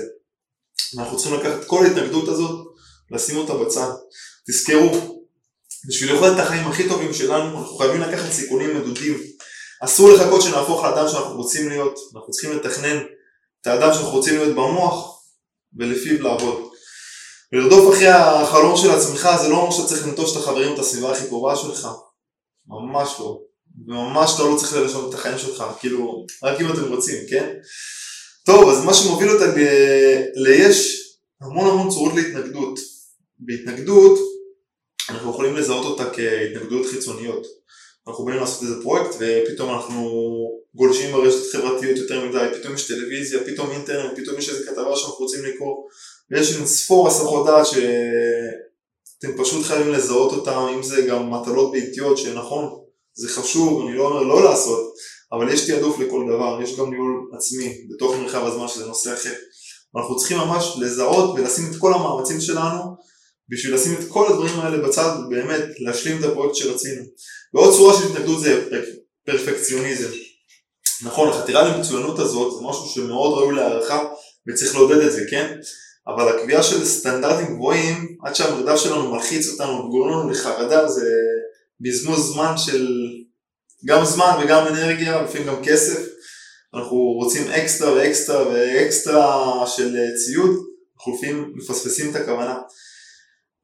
אנחנו 0.98 1.18
צריכים 1.18 1.40
לקחת 1.40 1.66
כל 1.66 1.86
ההתנגדות 1.86 2.28
הזאת 2.28 2.68
לשים 3.12 3.38
אותה 3.38 3.54
בצד. 3.54 3.92
תזכרו, 4.48 5.19
בשביל 5.88 6.14
לאכול 6.14 6.28
את 6.28 6.40
החיים 6.40 6.68
הכי 6.68 6.90
טובים 6.90 7.14
שלנו, 7.14 7.60
אנחנו 7.60 7.78
חייבים 7.78 8.02
לקחת 8.02 8.32
סיכונים 8.32 8.78
מדודים. 8.78 9.18
אסור 9.84 10.12
לחכות 10.12 10.42
שנהפוך 10.42 10.84
לאדם 10.84 11.08
שאנחנו 11.08 11.36
רוצים 11.36 11.70
להיות, 11.70 12.00
אנחנו 12.16 12.32
צריכים 12.32 12.58
לתכנן 12.58 12.98
את 13.62 13.68
האדם 13.68 13.94
שאנחנו 13.94 14.12
רוצים 14.12 14.38
להיות 14.38 14.56
במוח 14.56 15.22
ולפיו 15.78 16.24
לעבוד. 16.24 16.70
לרדוף 17.52 17.94
אחרי 17.94 18.08
החלום 18.08 18.78
של 18.78 18.92
עצמך 18.92 19.30
זה 19.42 19.50
לא 19.50 19.58
אומר 19.58 19.72
שאתה 19.72 19.88
צריך 19.88 20.08
לנטוש 20.08 20.32
את 20.32 20.38
החברים 20.38 20.72
ואת 20.72 20.80
הסביבה 20.80 21.12
הכי 21.12 21.28
קרובה 21.28 21.56
שלך, 21.56 21.88
ממש 22.68 23.16
לא. 23.20 23.40
וממש 23.88 24.32
אתה 24.36 24.44
לא 24.44 24.56
צריך 24.58 24.74
לשנות 24.74 25.10
את 25.10 25.20
החיים 25.20 25.38
שלך, 25.38 25.64
כאילו, 25.80 26.26
רק 26.44 26.62
אם 26.62 26.72
אתם 26.72 26.94
רוצים, 26.94 27.18
כן? 27.30 27.54
טוב, 28.46 28.70
אז 28.70 28.84
מה 28.84 28.94
שמוביל 28.94 29.30
אותה 29.30 29.46
ליש 30.36 31.00
המון 31.42 31.70
המון 31.70 31.90
צורות 31.90 32.14
להתנגדות. 32.16 32.80
בהתנגדות, 33.40 34.20
אנחנו 35.10 35.32
יכולים 35.32 35.56
לזהות 35.56 35.86
אותה 35.86 36.10
כהתנגדויות 36.14 36.86
חיצוניות. 36.86 37.48
אנחנו 38.08 38.26
באים 38.26 38.40
לעשות 38.40 38.64
איזה 38.64 38.82
פרויקט 38.82 39.16
ופתאום 39.20 39.70
אנחנו 39.70 40.20
גולשים 40.76 41.12
ברשת 41.12 41.52
חברתיות 41.52 41.98
יותר 41.98 42.26
מדי, 42.26 42.48
פתאום 42.60 42.74
יש 42.74 42.88
טלוויזיה, 42.88 43.40
פתאום 43.46 43.72
אינטרנט, 43.72 44.20
פתאום 44.20 44.38
יש 44.38 44.50
איזה 44.50 44.66
כתבה 44.66 44.96
שאנחנו 44.96 45.26
רוצים 45.26 45.46
לקרוא 45.46 45.76
ויש 46.32 46.56
אין 46.56 46.66
ספור 46.66 47.08
הסחות 47.08 47.46
דעת 47.46 47.66
שאתם 47.66 49.38
פשוט 49.44 49.66
חייבים 49.66 49.94
לזהות 49.94 50.32
אותם, 50.32 50.68
אם 50.76 50.84
זה 50.84 51.02
גם 51.02 51.34
מטלות 51.34 51.72
ביתיות 51.72 52.18
שנכון, 52.18 52.80
זה 53.14 53.30
חשוב, 53.30 53.88
אני 53.88 53.98
לא 53.98 54.08
אומר 54.08 54.24
לא 54.24 54.44
לעשות, 54.44 54.94
אבל 55.32 55.54
יש 55.54 55.68
תעדוף 55.68 56.00
לכל 56.00 56.26
דבר, 56.28 56.60
יש 56.64 56.76
גם 56.80 56.90
ניהול 56.90 57.32
עצמי 57.38 57.88
בתוך 57.90 58.16
מרחב 58.16 58.46
הזמן 58.46 58.68
שזה 58.68 58.86
נושא 58.86 59.14
אחר. 59.14 59.34
אנחנו 59.96 60.18
צריכים 60.18 60.38
ממש 60.38 60.78
לזהות 60.82 61.40
ולשים 61.40 61.66
את 61.72 61.76
כל 61.80 61.94
המאמצים 61.94 62.42
שלנו 62.42 62.80
בשביל 63.50 63.74
לשים 63.76 63.94
את 63.94 64.08
כל 64.08 64.28
הדברים 64.28 64.60
האלה 64.60 64.88
בצד, 64.88 65.18
באמת 65.30 65.64
להשלים 65.80 66.20
את 66.20 66.24
הפרויקט 66.24 66.56
שרצינו. 66.56 67.04
ועוד 67.54 67.74
צורה 67.74 67.94
של 68.00 68.08
התנגדות 68.08 68.42
זה 68.42 68.70
פרפקציוניזם. 69.26 70.10
נכון, 71.04 71.30
החתירה 71.30 71.68
למצוינות 71.68 72.20
הזאת 72.20 72.54
זה 72.54 72.68
משהו 72.68 72.86
שמאוד 72.86 73.40
ראוי 73.40 73.56
להערכה 73.56 74.04
וצריך 74.48 74.76
לעודד 74.76 74.98
את 74.98 75.12
זה, 75.12 75.22
כן? 75.30 75.58
אבל 76.08 76.28
הקביעה 76.28 76.64
של 76.64 76.86
סטנדרטים 76.86 77.56
גבוהים, 77.56 78.18
עד 78.24 78.36
שהמרדף 78.36 78.80
שלנו 78.80 79.12
מלחיץ 79.12 79.48
אותנו 79.48 79.74
וגורם 79.74 80.10
לנו 80.10 80.30
לחרדה, 80.30 80.88
זה 80.88 81.10
בזמוז 81.82 82.34
זמן 82.34 82.58
של 82.58 82.88
גם 83.86 84.06
זמן 84.06 84.42
וגם 84.44 84.68
אנרגיה, 84.68 85.22
לפעמים 85.22 85.48
גם 85.48 85.64
כסף. 85.64 86.00
אנחנו 86.74 86.98
רוצים 86.98 87.48
אקסטרה 87.48 87.94
ואקסטרה 87.94 88.48
ואקסטרה 88.48 89.64
של 89.68 89.96
ציוד, 90.26 90.50
אנחנו 90.98 91.14
לפעמים 91.16 91.54
מפספסים 91.56 92.12
את 92.12 92.16
הכוונה. 92.16 92.56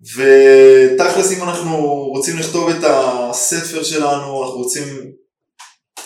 ותכלס 0.01 1.31
אם 1.31 1.43
אנחנו 1.43 1.77
רוצים 1.87 2.37
לכתוב 2.37 2.69
את 2.69 2.83
הספר 2.83 3.83
שלנו, 3.83 4.43
אנחנו 4.43 4.57
רוצים 4.57 5.11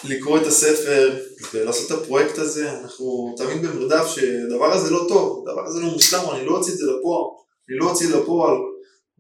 לקרוא 0.04 0.38
את 0.38 0.48
הספר 0.48 1.20
ולעשות 1.54 1.92
את 1.92 1.98
הפרויקט 1.98 2.38
הזה, 2.38 2.72
אנחנו 2.72 3.36
תמיד 3.38 3.62
במרדף 3.62 4.08
שהדבר 4.08 4.72
הזה 4.72 4.92
לא 4.92 5.06
טוב, 5.08 5.46
הדבר 5.48 5.66
הזה 5.66 5.80
לא 5.80 5.88
מושלם, 5.88 6.30
אני 6.32 6.46
לא 6.46 6.58
אוציא 6.58 6.74
את 6.74 6.78
זה 6.78 6.86
לפועל, 6.86 7.24
אני 7.70 7.78
לא 7.78 7.90
אוציא 7.90 8.10
לפועל, 8.10 8.54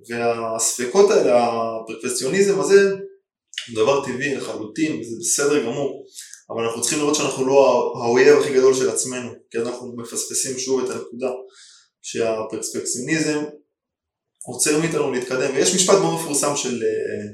והספקות 0.09 1.11
האלה, 1.11 1.47
הפרפקציוניזם 1.47 2.59
הזה, 2.59 2.91
הוא 2.91 3.83
דבר 3.83 4.05
טבעי 4.05 4.35
לחלוטין, 4.35 4.99
וזה 4.99 5.15
בסדר 5.19 5.63
גמור, 5.65 6.05
אבל 6.49 6.63
אנחנו 6.63 6.81
צריכים 6.81 6.99
לראות 6.99 7.15
שאנחנו 7.15 7.47
לא 7.47 7.93
האויב 8.03 8.39
הכי 8.39 8.53
גדול 8.53 8.73
של 8.73 8.89
עצמנו, 8.89 9.29
כי 9.51 9.57
אנחנו 9.57 9.93
מפספסים 9.97 10.59
שוב 10.59 10.83
את 10.83 10.89
הנקודה, 10.89 11.31
שהפרספקציוניזם 12.01 13.43
עוצר 14.43 14.79
מאיתנו 14.79 15.11
להתקדם, 15.11 15.55
ויש 15.55 15.75
משפט 15.75 15.95
מאוד 15.95 16.13
מפורסם 16.13 16.55
של 16.55 16.83
אה, 16.83 17.31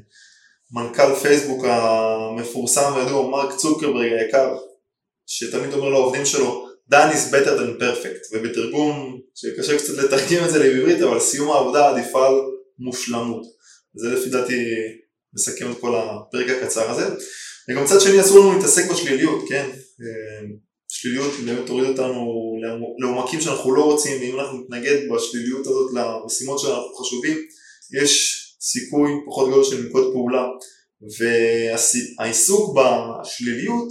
מנכ"ל 0.72 1.16
פייסבוק 1.16 1.66
המפורסם 1.66 2.94
וידוע, 2.96 3.30
מרק 3.30 3.56
צוקרברג 3.56 4.12
היקר, 4.12 4.58
שתמיד 5.28 5.74
אומר 5.74 5.90
לעובדים 5.90 6.26
שלו, 6.26 6.68
done 6.92 7.14
is 7.14 7.32
better 7.32 7.60
than 7.60 7.82
perfect, 7.82 8.34
ובתרגום 8.34 9.20
שקשה 9.36 9.78
קצת 9.78 9.94
לתרגם 9.98 10.46
את 10.46 10.50
זה 10.52 10.60
לעברית, 10.60 11.02
אבל 11.02 11.20
סיום 11.20 11.52
העבודה 11.52 11.90
עדיפה 11.90 12.28
על 12.28 12.34
מושלמות. 12.80 13.44
זה 13.96 14.10
לפי 14.10 14.30
דעתי 14.30 14.66
מסכם 15.34 15.72
את 15.72 15.78
כל 15.80 15.96
הפרק 15.96 16.50
הקצר 16.50 16.92
הזה. 16.92 17.16
וגם 17.70 17.84
מצד 17.84 18.02
שני 18.02 18.22
אסור 18.22 18.40
לנו 18.40 18.54
להתעסק 18.54 18.92
בשליליות, 18.92 19.46
כן? 19.50 19.70
שליליות 21.06 21.34
באמת 21.46 21.68
תוריד 21.68 21.90
אותנו 21.90 22.34
לעומקים 23.00 23.42
שאנחנו 23.42 23.76
לא 23.76 23.84
רוצים, 23.84 24.22
ואם 24.22 24.40
אנחנו 24.40 24.58
נתנגד 24.58 24.98
בשליליות 25.12 25.68
הזאת 25.68 25.92
למשימות 25.94 26.60
שאנחנו 26.60 26.96
חשובים, 26.96 27.38
יש 28.02 28.42
סיכוי 28.62 29.12
פחות 29.26 29.50
גדול 29.50 29.64
של 29.64 29.84
לנקוט 29.84 30.14
פעולה. 30.14 30.46
והעיסוק 32.20 32.78
בשליליות 32.78 33.88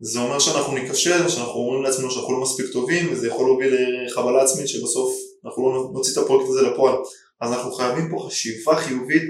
זה 0.00 0.18
אומר 0.18 0.38
שאנחנו 0.38 0.74
ניכשל, 0.74 1.28
שאנחנו 1.28 1.52
אומרים 1.52 1.82
לעצמנו 1.82 2.10
שאנחנו 2.10 2.32
לא 2.32 2.40
מספיק 2.40 2.66
טובים 2.72 3.12
וזה 3.12 3.26
יכול 3.26 3.46
להוביל 3.46 3.74
לחבלה 4.06 4.42
עצמית 4.42 4.68
שבסוף 4.68 5.14
אנחנו 5.44 5.72
לא 5.72 5.90
נוציא 5.92 6.12
את 6.12 6.18
הפרויקט 6.18 6.50
הזה 6.50 6.62
לפועל. 6.62 6.94
אז 7.40 7.52
אנחנו 7.52 7.72
חייבים 7.72 8.10
פה 8.10 8.26
חשיבה 8.28 8.76
חיובית 8.76 9.22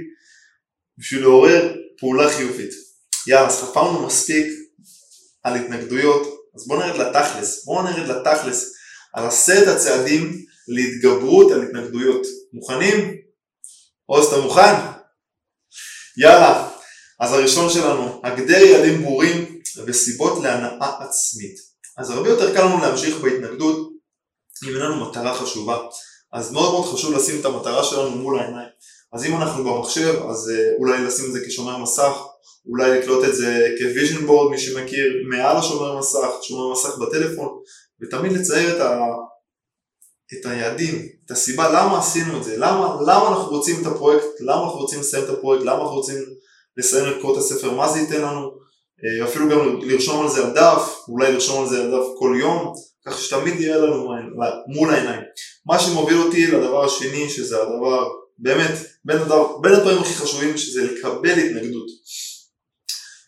בשביל 0.98 1.20
לעורר 1.20 1.74
פעולה 1.98 2.30
חיובית. 2.30 2.70
יאללה, 3.26 3.48
אז 3.48 3.60
חפרנו 3.60 4.06
מספיק 4.06 4.46
על 5.42 5.56
התנגדויות, 5.56 6.39
אז 6.54 6.66
בואו 6.66 6.80
נרד 6.80 6.96
לתכלס, 6.96 7.64
בואו 7.64 7.82
נרד 7.82 8.08
לתכלס 8.08 8.72
על 9.14 9.26
עשרת 9.26 9.68
הצעדים 9.68 10.44
להתגברות 10.68 11.52
על 11.52 11.62
התנגדויות. 11.62 12.26
מוכנים? 12.52 13.16
עוז, 14.06 14.26
אתה 14.26 14.40
מוכן? 14.40 14.74
יאללה, 16.16 16.68
אז 17.20 17.32
הראשון 17.32 17.70
שלנו, 17.70 18.20
הגדר 18.24 18.58
יעדים 18.58 19.02
ברורים 19.02 19.60
וסיבות 19.86 20.42
להנאה 20.42 21.04
עצמית. 21.04 21.56
אז 21.98 22.10
הרבה 22.10 22.28
יותר 22.28 22.54
קל 22.54 22.64
לנו 22.64 22.80
להמשיך 22.80 23.16
בהתנגדות 23.16 23.90
אם 24.64 24.68
אין 24.68 24.76
לנו 24.76 25.10
מטרה 25.10 25.34
חשובה. 25.34 25.78
אז 26.32 26.52
מאוד 26.52 26.72
מאוד 26.72 26.94
חשוב 26.94 27.14
לשים 27.14 27.40
את 27.40 27.44
המטרה 27.44 27.84
שלנו 27.84 28.10
מול 28.10 28.38
העיניים. 28.38 28.68
אז 29.12 29.24
אם 29.24 29.36
אנחנו 29.36 29.64
במחשב, 29.64 30.22
אז 30.30 30.50
אה, 30.50 30.76
אולי 30.78 31.04
לשים 31.04 31.26
את 31.26 31.32
זה 31.32 31.40
כשומר 31.46 31.76
מסך, 31.76 32.12
אולי 32.66 32.98
לקלוט 32.98 33.24
את 33.24 33.34
זה 33.34 33.68
כוויז'ן 33.78 34.26
בורד, 34.26 34.50
מי 34.50 34.58
שמכיר, 34.58 35.12
מעל 35.28 35.56
השומר 35.56 35.98
מסך, 35.98 36.28
שומר 36.42 36.72
מסך 36.72 36.98
בטלפון, 36.98 37.48
ותמיד 38.02 38.32
לצייר 38.32 38.76
את, 38.76 38.80
ה... 38.80 38.98
את 40.32 40.46
היעדים, 40.46 41.08
את 41.26 41.30
הסיבה 41.30 41.68
למה 41.68 41.98
עשינו 41.98 42.38
את 42.38 42.44
זה, 42.44 42.56
למה, 42.56 42.96
למה 43.02 43.28
אנחנו 43.28 43.50
רוצים 43.50 43.82
את 43.82 43.86
הפרויקט, 43.86 44.26
למה 44.40 44.64
אנחנו 44.64 44.78
רוצים 44.78 45.00
לסיים 45.00 45.24
את 45.24 45.28
הפרויקט, 45.28 45.64
למה 45.64 45.82
אנחנו 45.82 45.96
רוצים 45.96 46.16
לסיים 46.76 47.04
לקרוא 47.04 47.32
את 47.32 47.38
הספר, 47.38 47.70
מה 47.70 47.88
זה 47.88 47.98
ייתן 47.98 48.22
לנו, 48.22 48.50
אה, 49.04 49.28
אפילו 49.28 49.48
גם 49.48 49.80
לרשום 49.80 50.22
על 50.22 50.28
זה 50.28 50.46
על 50.46 50.54
דף, 50.54 50.96
אולי 51.08 51.32
לרשום 51.32 51.62
על 51.62 51.68
זה 51.68 51.82
על 51.82 51.90
דף 51.90 52.04
כל 52.18 52.36
יום, 52.40 52.72
כך 53.06 53.20
שתמיד 53.20 53.60
יהיה 53.60 53.78
לנו 53.78 54.08
מול 54.66 54.90
העיניים. 54.90 55.20
מה 55.66 55.78
שמוביל 55.78 56.18
אותי 56.18 56.46
לדבר 56.46 56.84
השני, 56.84 57.30
שזה 57.30 57.62
הדבר, 57.62 58.08
באמת, 58.38 58.72
בין, 59.04 59.18
בין 59.62 59.72
הדברים 59.72 59.98
הכי 59.98 60.14
חשובים, 60.14 60.56
שזה 60.56 60.84
לקבל 60.84 61.38
התנגדות. 61.38 61.86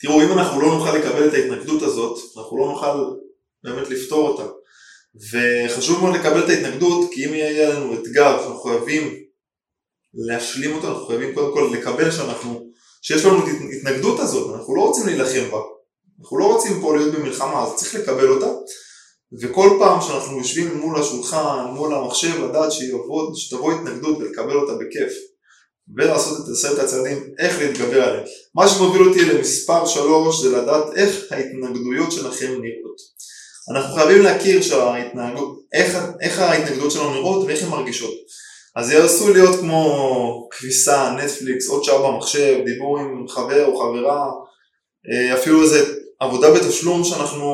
תראו, 0.02 0.22
אם 0.22 0.32
אנחנו 0.32 0.60
לא 0.60 0.68
נוכל 0.68 0.96
לקבל 0.96 1.28
את 1.28 1.34
ההתנגדות 1.34 1.82
הזאת, 1.82 2.18
אנחנו 2.36 2.58
לא 2.58 2.66
נוכל 2.66 3.16
באמת 3.64 3.88
לפתור 3.88 4.28
אותה. 4.28 4.52
וחשוב 5.32 6.00
מאוד 6.00 6.14
לקבל 6.14 6.44
את 6.44 6.48
ההתנגדות, 6.48 7.10
כי 7.12 7.26
אם 7.26 7.34
יהיה 7.34 7.70
לנו 7.70 7.94
אתגר 7.94 8.34
אנחנו 8.36 8.60
חייבים 8.60 9.14
להשלים 10.14 10.76
אותו, 10.76 10.88
אנחנו 10.88 11.06
חייבים 11.06 11.34
קודם 11.34 11.54
כל 11.54 11.76
לקבל 11.76 12.10
שאנחנו, 12.10 12.66
שיש 13.02 13.24
לנו 13.24 13.38
את 13.38 13.44
ההתנגדות 13.44 14.20
הזאת, 14.20 14.54
אנחנו 14.56 14.76
לא 14.76 14.80
רוצים 14.80 15.06
להילחם 15.06 15.50
בה, 15.50 15.58
אנחנו 16.20 16.38
לא 16.38 16.54
רוצים 16.54 16.80
פה 16.80 16.96
להיות 16.96 17.14
במלחמה, 17.14 17.62
אז 17.62 17.74
צריך 17.76 17.94
לקבל 17.94 18.28
אותה, 18.28 18.50
וכל 19.42 19.76
פעם 19.78 20.00
שאנחנו 20.00 20.38
יושבים 20.38 20.76
מול 20.76 21.00
השולחן, 21.00 21.64
מול 21.74 21.94
המחשב, 21.94 22.44
לדעת 22.44 22.72
שתבוא 23.34 23.72
התנגדות 23.72 24.18
ולקבל 24.18 24.56
אותה 24.56 24.72
בכיף. 24.74 25.31
ולעשות 25.96 26.38
את 26.40 26.52
עשרת 26.52 26.78
הצעדים 26.78 27.34
איך 27.38 27.58
להתגבר 27.58 28.02
עליהם. 28.02 28.24
מה 28.54 28.68
שמוביל 28.68 29.08
אותי 29.08 29.24
למספר 29.24 29.86
שלוש 29.86 30.42
זה 30.42 30.56
לדעת 30.56 30.84
איך 30.96 31.32
ההתנגדויות 31.32 32.12
שלכם 32.12 32.46
נראות. 32.46 32.96
אנחנו 33.70 33.94
חייבים 33.94 34.22
להכיר 34.22 34.62
שההתנגדות, 34.62 35.62
איך, 35.72 35.98
איך 36.20 36.38
ההתנגדויות 36.38 36.92
שלנו 36.92 37.14
נראות 37.14 37.46
ואיך 37.46 37.62
הן 37.62 37.68
מרגישות. 37.68 38.14
אז 38.76 38.86
זה 38.86 39.04
עשוי 39.04 39.32
להיות 39.32 39.60
כמו 39.60 40.48
כביסה, 40.50 41.14
נטפליקס, 41.18 41.68
עוד 41.68 41.84
שעה 41.84 41.98
במחשב, 41.98 42.58
דיבור 42.64 42.98
עם 42.98 43.28
חבר 43.28 43.66
או 43.66 43.76
חברה, 43.76 44.30
אה, 45.12 45.34
אפילו 45.34 45.62
איזה 45.62 45.94
עבודה 46.20 46.50
בתשלום 46.50 47.04
שאנחנו 47.04 47.44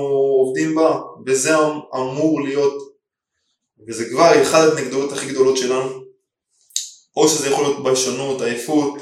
עובדים 0.45 0.75
בה, 0.75 1.01
וזה 1.27 1.57
אמור 1.95 2.41
להיות, 2.45 2.75
וזה 3.89 4.05
כבר 4.11 4.43
אחת 4.43 4.69
ההתנגדויות 4.69 5.13
הכי 5.13 5.27
גדולות 5.27 5.57
שלנו. 5.57 6.08
או 7.19 7.29
שזה 7.29 7.49
יכול 7.49 7.65
להיות 7.65 7.83
ביישנות, 7.83 8.43
עייפות, 8.43 8.99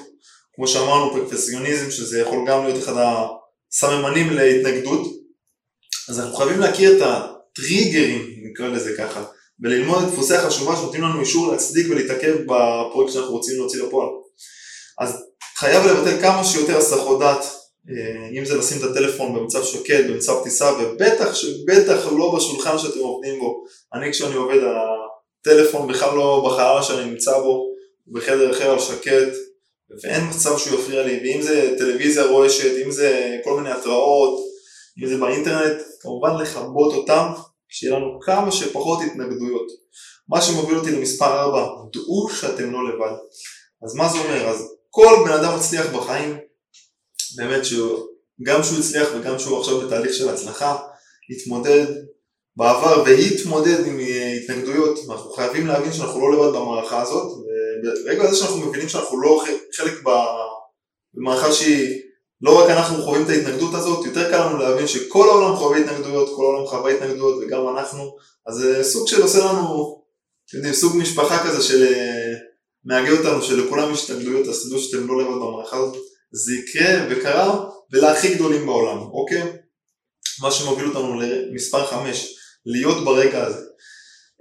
כמו 0.54 0.68
שאמרנו 0.68 1.12
פרפסיוניזם, 1.12 1.90
שזה 1.90 2.20
יכול 2.20 2.38
גם 2.48 2.64
להיות 2.64 2.82
אחד 2.82 2.92
הסממנים 3.72 4.30
להתנגדות, 4.30 5.00
אז 6.08 6.20
אנחנו 6.20 6.36
חייבים 6.36 6.60
להכיר 6.60 6.96
את 6.96 7.02
הטריגרים, 7.02 8.26
נקרא 8.50 8.68
לזה 8.68 8.96
ככה, 8.98 9.24
וללמוד 9.62 10.02
את 10.02 10.08
דפוסי 10.12 10.34
החשובה 10.34 10.76
שנותנים 10.76 11.02
לנו 11.02 11.20
אישור 11.20 11.52
להצדיק 11.52 11.86
ולהתעכב 11.90 12.36
בפרויקט 12.46 13.12
שאנחנו 13.12 13.32
רוצים 13.32 13.56
להוציא 13.58 13.82
לפועל. 13.82 14.08
אז 15.00 15.24
חייב 15.56 15.86
לבטל 15.86 16.20
כמה 16.20 16.44
שיותר 16.44 16.78
הסחות 16.78 17.20
דעת, 17.20 17.44
אה, 17.90 18.38
אם 18.38 18.44
זה 18.44 18.56
לשים 18.56 18.78
את 18.78 18.90
הטלפון 18.90 19.34
במצב 19.34 19.64
שקט, 19.64 20.04
במצב 20.08 20.34
טיסה, 20.42 20.72
ובטח 20.80 21.34
שבטח 21.34 22.06
לא 22.06 22.34
בשולחן 22.36 22.78
שאתם 22.78 22.98
עובדים 22.98 23.40
בו. 23.40 23.64
אני 23.94 24.12
כשאני 24.12 24.34
עובד, 24.34 24.58
הטלפון 25.40 25.88
בכלל 25.88 26.16
לא 26.16 26.44
בחלל 26.46 26.82
שאני 26.82 27.10
נמצא 27.10 27.38
בו, 27.38 27.75
בחדר 28.12 28.50
אחר 28.50 28.70
על 28.70 28.78
שקט, 28.78 29.32
ואין 30.02 30.28
מצב 30.28 30.58
שהוא 30.58 30.80
יפריע 30.80 31.02
לי, 31.02 31.20
ואם 31.22 31.42
זה 31.42 31.74
טלוויזיה 31.78 32.26
רועשת, 32.26 32.84
אם 32.84 32.90
זה 32.90 33.36
כל 33.44 33.60
מיני 33.60 33.70
התראות, 33.70 34.40
אם 35.02 35.08
זה 35.08 35.16
באינטרנט, 35.16 35.82
כמובן 36.00 36.36
לכבות 36.36 36.94
אותם, 36.94 37.26
שיהיה 37.68 37.96
לנו 37.96 38.18
כמה 38.20 38.52
שפחות 38.52 38.98
התנגדויות. 39.06 39.66
מה 40.28 40.42
שמוביל 40.42 40.78
אותי 40.78 40.90
למספר 40.90 41.40
4, 41.40 41.66
דעו 41.92 42.28
שאתם 42.30 42.72
לא 42.72 42.88
לבד. 42.88 43.16
אז 43.84 43.94
מה 43.94 44.08
זה 44.08 44.18
אומר? 44.18 44.48
אז 44.48 44.72
כל 44.90 45.16
בן 45.26 45.32
אדם 45.32 45.56
מצליח 45.56 45.86
בחיים, 45.86 46.36
באמת 47.36 47.64
שגם 47.64 48.62
שהוא 48.62 48.78
הצליח 48.78 49.08
וגם 49.14 49.38
שהוא 49.38 49.60
עכשיו 49.60 49.80
בתהליך 49.80 50.14
של 50.14 50.28
הצלחה, 50.28 50.76
התמודד 51.30 51.86
בעבר 52.56 53.02
והתמודד 53.06 53.86
עם 53.86 53.98
התנגדויות, 54.42 54.98
אנחנו 55.10 55.30
חייבים 55.30 55.66
להבין 55.66 55.92
שאנחנו 55.92 56.20
לא 56.20 56.36
לבד 56.36 56.58
במערכה 56.58 57.02
הזאת, 57.02 57.32
וברגע 57.84 58.24
הזה 58.24 58.36
שאנחנו 58.36 58.56
מבינים 58.56 58.88
שאנחנו 58.88 59.20
לא 59.20 59.44
חלק 59.76 60.02
במערכה 61.14 61.52
שהיא, 61.52 62.00
לא 62.40 62.64
רק 62.64 62.70
אנחנו 62.70 63.02
חווים 63.02 63.24
את 63.24 63.28
ההתנגדות 63.28 63.74
הזאת, 63.74 64.06
יותר 64.06 64.30
קל 64.30 64.46
לנו 64.46 64.58
להבין 64.58 64.86
שכל 64.86 65.28
העולם 65.28 65.56
חווה 65.56 65.78
התנגדויות, 65.78 66.36
כל 66.36 66.42
העולם 66.42 66.66
חווה 66.66 66.92
התנגדויות 66.92 67.42
וגם 67.42 67.68
אנחנו, 67.76 68.16
אז 68.46 68.54
זה 68.54 68.84
סוג 68.84 69.08
של 69.08 69.22
עושה 69.22 69.38
לנו, 69.38 70.02
אתם 70.48 70.56
יודעים, 70.56 70.74
סוג 70.74 70.96
משפחה 70.96 71.48
כזה 71.48 71.62
של 71.62 71.94
מאגד 72.84 73.10
אותנו 73.10 73.42
שלכולם 73.42 73.92
יש 73.92 74.10
התנגדויות, 74.10 74.48
אז 74.48 74.66
תדעו 74.66 74.78
שאתם 74.78 75.08
לא 75.08 75.22
לבד 75.22 75.34
במערכה 75.34 75.76
הזאת, 75.76 75.96
זה 76.32 76.52
יקרה 76.54 77.06
וקרה 77.10 77.64
ולהכי 77.92 78.34
גדולים 78.34 78.66
בעולם, 78.66 78.98
אוקיי? 78.98 79.42
מה 80.42 80.50
שמוביל 80.50 80.86
אותנו 80.86 81.20
למספר 81.20 81.86
5, 81.86 82.34
להיות 82.66 83.04
ברגע 83.04 83.46
הזה. 83.46 83.64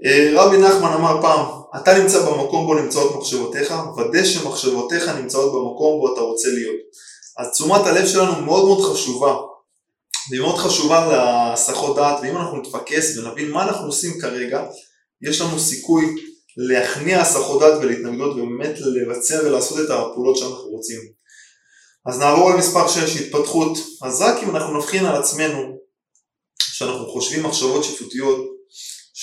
אה, 0.06 0.32
רבי 0.34 0.58
נחמן 0.58 0.94
אמר 0.94 1.22
פעם, 1.22 1.46
אתה 1.82 2.00
נמצא 2.00 2.20
במקום 2.20 2.66
בו 2.66 2.74
נמצאות 2.74 3.16
מחשבותיך, 3.16 3.74
ודא 3.98 4.24
שמחשבותיך 4.24 5.10
נמצאות 5.10 5.52
במקום 5.52 6.00
בו 6.00 6.14
אתה 6.14 6.22
רוצה 6.22 6.50
להיות. 6.50 6.76
אז 7.38 7.52
תשומת 7.52 7.82
הלב 7.86 8.08
שלנו 8.08 8.42
מאוד 8.42 8.66
מאוד 8.66 8.92
חשובה, 8.92 9.36
והיא 10.30 10.42
מאוד 10.42 10.58
חשובה 10.58 11.08
להסחות 11.08 11.96
דעת, 11.96 12.20
ואם 12.22 12.38
אנחנו 12.38 12.58
נתפקס 12.58 13.18
ונבין 13.18 13.52
מה 13.52 13.64
אנחנו 13.64 13.86
עושים 13.86 14.20
כרגע, 14.22 14.66
יש 15.22 15.42
לנו 15.42 15.60
סיכוי 15.60 16.16
להכניע 16.58 17.22
הסחות 17.22 17.62
דעת 17.62 17.74
ולהתנגדות 17.82 18.32
ובאמת 18.32 18.80
לבצע 18.80 19.40
ולעשות 19.46 19.80
את 19.80 19.90
הפעולות 19.90 20.38
שאנחנו 20.38 20.70
רוצים. 20.70 21.00
אז 22.06 22.20
נעבור 22.20 22.50
למספר 22.50 22.88
6, 22.88 23.22
התפתחות. 23.22 23.78
אז 24.04 24.22
רק 24.22 24.44
אם 24.44 24.56
אנחנו 24.56 24.78
נבחין 24.78 25.06
על 25.06 25.16
עצמנו 25.16 25.78
שאנחנו 26.62 27.08
חושבים 27.08 27.44
מחשבות 27.44 27.84
שיפוטיות 27.84 28.55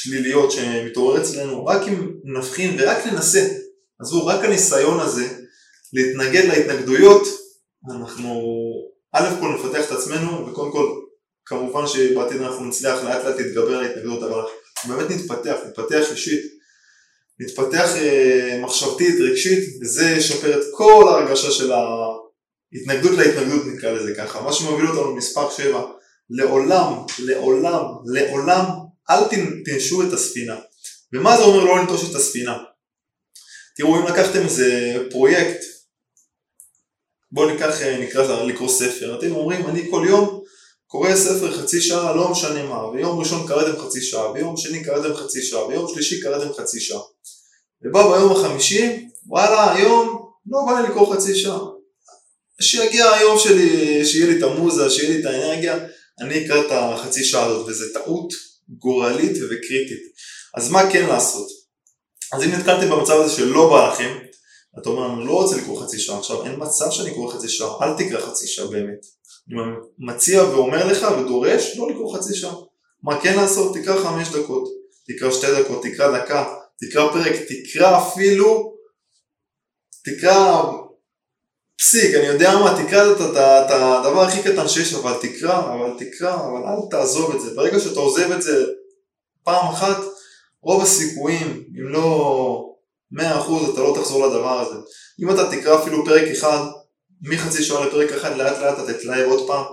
שליליות 0.02 0.52
שמתעורר 0.52 1.21
אצלנו, 1.23 1.66
רק 1.66 1.82
אם 1.88 2.11
נבחין 2.25 2.76
ורק 2.78 3.06
ננסה, 3.06 3.49
עזבו, 4.00 4.26
רק 4.26 4.44
הניסיון 4.44 5.00
הזה 5.00 5.28
להתנגד 5.92 6.44
להתנגדויות, 6.44 7.23
אנחנו 7.90 8.42
א' 9.12 9.28
כל 9.40 9.54
נפתח 9.54 9.87
את 9.87 9.90
עצמנו 9.90 10.47
וקודם 10.47 10.73
כל 10.73 10.87
כמובן 11.44 11.87
שבעתיד 11.87 12.40
אנחנו 12.40 12.64
נצליח 12.64 13.04
לאט 13.04 13.25
לאט 13.25 13.38
להתגבר 13.38 13.76
על 13.76 13.85
ההתנגדות 13.85 14.23
אבל 14.23 14.40
אנחנו 14.40 14.97
באמת 14.97 15.11
נתפתח, 15.11 15.56
נתפתח 15.68 16.11
אישית, 16.11 16.42
נתפתח 17.40 17.97
אה, 17.97 18.61
מחשבתית, 18.62 19.21
רגשית 19.21 19.82
וזה 19.82 20.04
ישפר 20.04 20.61
את 20.61 20.64
כל 20.75 21.09
ההרגשה 21.09 21.50
של 21.50 21.73
ההתנגדות 21.73 23.18
להתנגדות 23.18 23.66
נקרא 23.66 23.90
לזה 23.90 24.14
ככה, 24.14 24.42
מה 24.42 24.52
שמוביל 24.52 24.87
אותנו 24.87 25.11
למספר 25.11 25.50
7 25.50 25.82
לעולם, 26.30 26.92
לעולם, 27.18 27.82
לעולם 28.04 28.81
אל 29.11 29.25
תנטשו 29.28 30.02
את 30.02 30.12
הספינה. 30.12 30.56
ומה 31.12 31.37
זה 31.37 31.42
אומר 31.42 31.64
לא 31.64 31.78
לנטוש 31.78 32.11
את 32.11 32.14
הספינה? 32.14 32.59
תראו, 33.76 34.00
אם 34.00 34.06
לקחתם 34.06 34.42
איזה 34.42 34.97
פרויקט, 35.11 35.61
בואו 37.32 37.50
ניקח, 37.50 37.82
אה, 37.82 37.99
נקרא 37.99 38.44
לקרוא 38.44 38.68
ספר, 38.68 39.18
אתם 39.18 39.32
אומרים, 39.32 39.66
אני 39.66 39.90
כל 39.90 40.06
יום 40.09 40.42
קורא 40.87 41.16
ספר 41.16 41.62
חצי 41.62 41.80
שעה, 41.80 42.16
לא 42.16 42.30
משנה 42.30 42.62
מה, 42.62 42.88
ויום 42.88 43.18
ראשון 43.18 43.49
קראתם 43.49 43.78
חצי 43.78 44.02
שעה, 44.02 44.32
ויום 44.32 44.56
שני 44.56 44.85
קראתם 44.85 45.14
חצי 45.14 45.42
שעה, 45.42 45.66
ויום 45.66 45.94
שלישי 45.94 46.21
קראתם 46.21 46.52
חצי 46.52 46.80
שעה. 46.80 47.00
ובא 47.82 48.02
ביום 48.02 48.32
החמישי, 48.32 49.08
וואלה, 49.26 49.75
היום 49.75 50.28
לא 50.47 50.58
בא 50.67 50.80
לי 50.80 50.88
לקרוא 50.88 51.15
חצי 51.15 51.34
שעה. 51.34 51.58
שיגיע 52.60 53.10
היום 53.10 53.38
שלי, 53.38 54.04
שיהיה 54.06 54.26
לי 54.26 54.38
את 54.38 54.43
המוזה, 54.43 54.91
שיהיה 54.91 55.10
לי 55.10 55.21
את 55.21 55.25
האנרגיה, 55.26 55.78
אני 56.21 56.47
אקרא 56.47 56.60
את 56.60 56.67
החצי 56.71 57.25
שעה 57.25 57.47
הזאת, 57.47 57.69
וזו 57.69 57.84
טעות 57.95 58.32
גורלית 58.68 59.36
וקריטית. 59.36 60.02
אז 60.54 60.70
מה 60.70 60.90
כן 60.92 61.06
לעשות? 61.08 61.48
אז 62.32 62.42
אם 62.42 62.50
נתקלתם 62.50 62.90
במצב 62.90 63.20
הזה 63.20 63.36
שלא 63.36 63.70
בא 63.70 63.88
לכם, 63.92 64.18
אתה 64.78 64.88
אומר, 64.88 65.14
אני 65.14 65.26
לא 65.26 65.32
רוצה 65.32 65.56
לקרוא 65.56 65.82
חצי 65.82 65.98
שעה 65.98 66.18
עכשיו, 66.18 66.44
אין 66.44 66.54
מצב 66.58 66.90
שאני 66.90 67.10
אקרוא 67.10 67.32
חצי 67.32 67.48
שעה, 67.48 67.76
אל 67.82 67.96
תקרא 67.98 68.20
חצי 68.20 68.46
שעה 68.46 68.66
באמת. 68.66 69.06
אני 69.50 69.60
מציע 69.98 70.42
ואומר 70.42 70.86
לך 70.86 71.06
ודורש 71.18 71.76
לא 71.76 71.90
לקרוא 71.90 72.16
חצי 72.16 72.34
שעה. 72.34 72.54
מה 73.02 73.20
כן 73.20 73.36
לעשות? 73.36 73.76
תקרא 73.76 74.02
חמש 74.02 74.28
דקות, 74.28 74.68
תקרא 75.06 75.30
שתי 75.30 75.46
דקות, 75.60 75.82
תקרא 75.82 76.18
דקה, 76.18 76.54
תקרא 76.80 77.12
פרק, 77.12 77.32
תקרא 77.48 77.98
אפילו, 78.02 78.75
תקרא 80.04 80.62
פסיק, 81.82 82.14
אני 82.14 82.26
יודע 82.26 82.58
מה, 82.58 82.82
תקרא 82.84 83.12
את 83.12 83.71
הדבר 83.71 84.21
הכי 84.21 84.42
קטן 84.42 84.68
שיש, 84.68 84.95
אבל 84.95 85.14
תקרא, 85.21 85.58
אבל 85.58 85.90
תקרא, 85.99 86.34
אבל 86.34 86.62
אל 86.66 86.88
תעזוב 86.90 87.34
את 87.34 87.40
זה. 87.40 87.54
ברגע 87.54 87.80
שאתה 87.80 88.00
עוזב 88.00 88.32
את 88.32 88.42
זה 88.42 88.64
פעם 89.45 89.73
אחת, 89.73 89.97
רוב 90.62 90.82
הסיכויים, 90.82 91.64
אם 91.78 91.88
לא 91.88 92.75
100% 93.14 93.21
אתה 93.73 93.80
לא 93.80 93.97
תחזור 94.00 94.26
לדבר 94.26 94.60
הזה. 94.60 94.75
אם 95.23 95.30
אתה 95.30 95.50
תקרא 95.50 95.82
אפילו 95.82 96.04
פרק 96.04 96.23
אחד, 96.23 96.64
מחצי 97.23 97.64
שעה 97.64 97.86
לפרק 97.86 98.12
אחד, 98.12 98.36
לאט 98.36 98.58
לאט 98.58 98.78
אתה 98.78 98.92
תתלהב 98.92 99.28
עוד 99.30 99.47
פעם, 99.47 99.64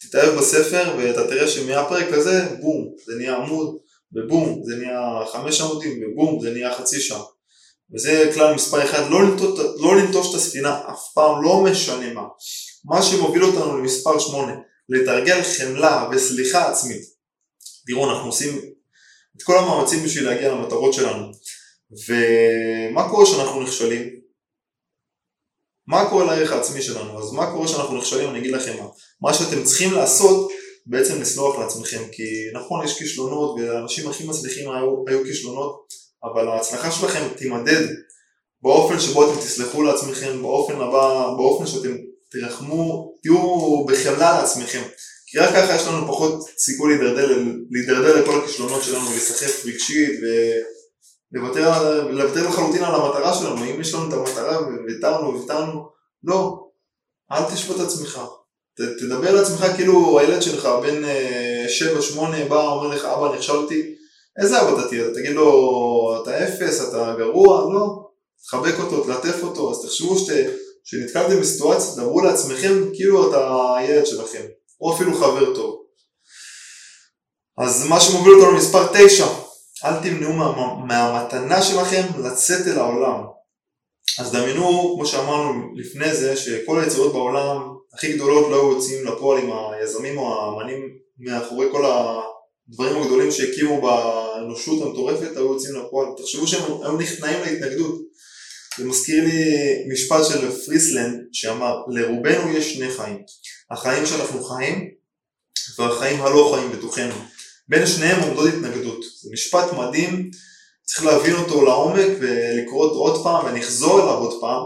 תתאהב 0.00 0.34
בספר 0.38 0.94
ואתה 0.98 1.28
תראה 1.28 1.48
שמהפרק 1.48 2.12
הזה, 2.12 2.44
בום, 2.60 2.88
זה 3.06 3.12
נהיה 3.16 3.36
עמוד, 3.36 3.76
ובום, 4.12 4.62
זה 4.64 4.76
נהיה 4.76 5.20
חמש 5.32 5.60
עמודים, 5.60 6.00
ובום, 6.02 6.40
זה 6.40 6.50
נהיה 6.50 6.74
חצי 6.74 7.00
שעה. 7.00 7.22
וזה 7.94 8.30
כלל 8.34 8.54
מספר 8.54 8.84
אחד, 8.84 9.10
לא 9.10 9.22
לנטוש, 9.22 9.60
לא 9.76 9.96
לנטוש 9.96 10.30
את 10.30 10.34
הספינה 10.34 10.80
אף 10.90 11.12
פעם, 11.14 11.42
לא 11.42 11.60
משנה 11.60 12.12
מה. 12.12 12.22
מה 12.84 13.02
שמוביל 13.02 13.44
אותנו 13.44 13.78
למספר 13.78 14.18
8, 14.18 14.52
לתרגל 14.88 15.42
חמלה 15.42 16.08
וסליחה 16.12 16.70
עצמית. 16.70 17.02
תראו, 17.86 18.10
אנחנו 18.10 18.26
עושים 18.26 18.58
את 19.36 19.42
כל 19.42 19.58
המאמצים 19.58 20.02
בשביל 20.02 20.24
להגיע 20.24 20.52
למטרות 20.52 20.94
שלנו. 20.94 21.30
ומה 22.08 23.08
קורה 23.08 23.24
כשאנחנו 23.24 23.62
נכשלים? 23.62 24.16
מה 25.86 26.10
קורה 26.10 26.24
לערך 26.24 26.52
העצמי 26.52 26.82
שלנו? 26.82 27.18
אז 27.18 27.32
מה 27.32 27.52
קורה 27.52 27.66
כשאנחנו 27.66 27.96
נכשלים? 27.96 28.30
אני 28.30 28.38
אגיד 28.38 28.50
לכם 28.50 28.76
מה. 28.76 28.86
מה 29.20 29.34
שאתם 29.34 29.64
צריכים 29.64 29.92
לעשות, 29.92 30.50
בעצם 30.86 31.20
לסלוח 31.20 31.58
לעצמכם. 31.58 32.02
כי 32.12 32.22
נכון, 32.54 32.84
יש 32.84 32.98
כישלונות, 32.98 33.56
והאנשים 33.58 34.08
הכי 34.08 34.26
מצליחים 34.26 34.70
היו, 34.70 35.04
היו 35.08 35.24
כישלונות, 35.24 35.86
אבל 36.32 36.48
ההצלחה 36.48 36.90
שלכם 36.90 37.28
תימדד 37.36 37.86
באופן 38.62 39.00
שבו 39.00 39.30
אתם 39.30 39.40
תסלחו 39.40 39.82
לעצמכם, 39.82 40.42
באופן 40.42 40.74
הבא, 40.74 41.28
באופן 41.36 41.66
שאתם 41.66 41.96
תרחמו, 42.30 43.14
תהיו 43.22 43.84
בחמלה 43.84 44.40
לעצמכם. 44.40 44.82
כי 45.26 45.38
רק 45.38 45.54
ככה 45.54 45.74
יש 45.74 45.86
לנו 45.86 46.06
פחות 46.06 46.44
סיכוי 46.58 46.98
להידרדר, 46.98 47.38
להידרדר 47.70 48.20
לכל 48.20 48.38
הכישלונות 48.38 48.82
שלנו 48.82 49.06
ולהיסחף 49.06 49.66
רגשית 49.66 50.20
ולוותר 51.32 52.48
לחלוטין 52.48 52.84
על 52.84 52.94
המטרה 52.94 53.34
שלנו. 53.34 53.64
אם 53.64 53.80
יש 53.80 53.94
לנו 53.94 54.08
את 54.08 54.12
המטרה 54.12 54.60
וויתרנו 54.60 55.34
וויתרנו, 55.34 55.88
לא, 56.24 56.66
אל 57.32 57.42
תשפוט 57.54 57.76
את 57.76 57.80
עצמך. 57.80 58.20
ת, 58.78 58.80
תדבר 58.98 59.34
לעצמך 59.34 59.66
כאילו 59.76 60.18
הילד 60.20 60.42
שלך 60.42 60.68
בן 60.82 61.04
7-8 61.04 62.18
אה, 62.34 62.44
בא 62.48 62.66
אומר 62.66 62.88
לך 62.88 63.04
אבא 63.04 63.36
נכשלתי 63.36 63.94
איזה 64.42 64.62
אבא 64.62 64.78
אתה 64.78 64.88
תהיה? 64.88 65.04
תגיד 65.14 65.30
לו, 65.30 66.22
אתה 66.22 66.44
אפס, 66.44 66.88
אתה 66.88 67.14
גרוע? 67.18 67.74
לא. 67.74 68.06
תחבק 68.44 68.74
אותו, 68.78 69.04
תלטף 69.04 69.42
אותו, 69.42 69.70
אז 69.70 69.82
תחשבו 69.82 70.16
שנתקלתם 70.84 71.40
בסיטואציה, 71.40 71.94
דברו 71.96 72.20
לעצמכם 72.20 72.94
כאילו 72.94 73.30
אתה 73.30 73.74
הילד 73.76 74.06
שלכם, 74.06 74.42
או 74.80 74.94
אפילו 74.94 75.14
חבר 75.14 75.54
טוב. 75.54 75.82
אז 77.58 77.86
מה 77.86 78.00
שמוביל 78.00 78.32
אותנו 78.32 78.52
למספר 78.52 78.86
9, 79.06 79.26
אל 79.84 80.02
תמנעו 80.02 80.32
מה, 80.32 80.74
מהמתנה 80.86 81.62
שלכם 81.62 82.02
לצאת 82.24 82.66
אל 82.66 82.78
העולם. 82.78 83.24
אז 84.18 84.32
דמיינו, 84.32 84.92
כמו 84.94 85.06
שאמרנו 85.06 85.52
לפני 85.76 86.14
זה, 86.14 86.36
שכל 86.36 86.80
היצירות 86.80 87.12
בעולם 87.12 87.76
הכי 87.94 88.12
גדולות 88.12 88.50
לא 88.50 88.56
היו 88.56 88.72
יוצאים 88.72 89.06
לפועל 89.06 89.42
עם 89.42 89.50
היזמים 89.52 90.18
או 90.18 90.34
האמנים 90.34 90.88
מאחורי 91.18 91.66
כל 91.72 91.84
ה... 91.84 92.20
הדברים 92.68 93.02
הגדולים 93.02 93.30
שהקימו 93.30 93.80
באנושות 93.80 94.82
המטורפת 94.82 95.36
היו 95.36 95.52
יוצאים 95.52 95.74
לפועל. 95.74 96.08
תחשבו 96.16 96.46
שהם 96.46 96.62
היו 96.82 96.96
נכנעים 96.96 97.40
להתנגדות. 97.42 98.00
זה 98.78 98.84
מזכיר 98.84 99.24
לי 99.24 99.44
משפט 99.92 100.24
של 100.24 100.50
פריסלנד 100.50 101.20
שאמר 101.32 101.76
לרובנו 101.88 102.50
יש 102.56 102.74
שני 102.74 102.90
חיים. 102.90 103.18
החיים 103.70 104.06
שאנחנו 104.06 104.44
חיים 104.44 104.90
והחיים 105.78 106.22
הלא 106.22 106.52
חיים 106.54 106.72
בתוכנו. 106.72 107.14
בין 107.68 107.86
שניהם 107.86 108.22
עומדות 108.22 108.48
התנגדות. 108.48 109.04
זה 109.22 109.30
משפט 109.32 109.72
מדהים, 109.72 110.30
צריך 110.84 111.04
להבין 111.04 111.34
אותו 111.34 111.64
לעומק 111.64 112.08
ולקרוא 112.20 112.84
אותו 112.84 112.98
עוד 112.98 113.24
פעם 113.24 113.46
ונחזור 113.46 114.02
אליו 114.02 114.14
עוד 114.14 114.40
פעם. 114.40 114.62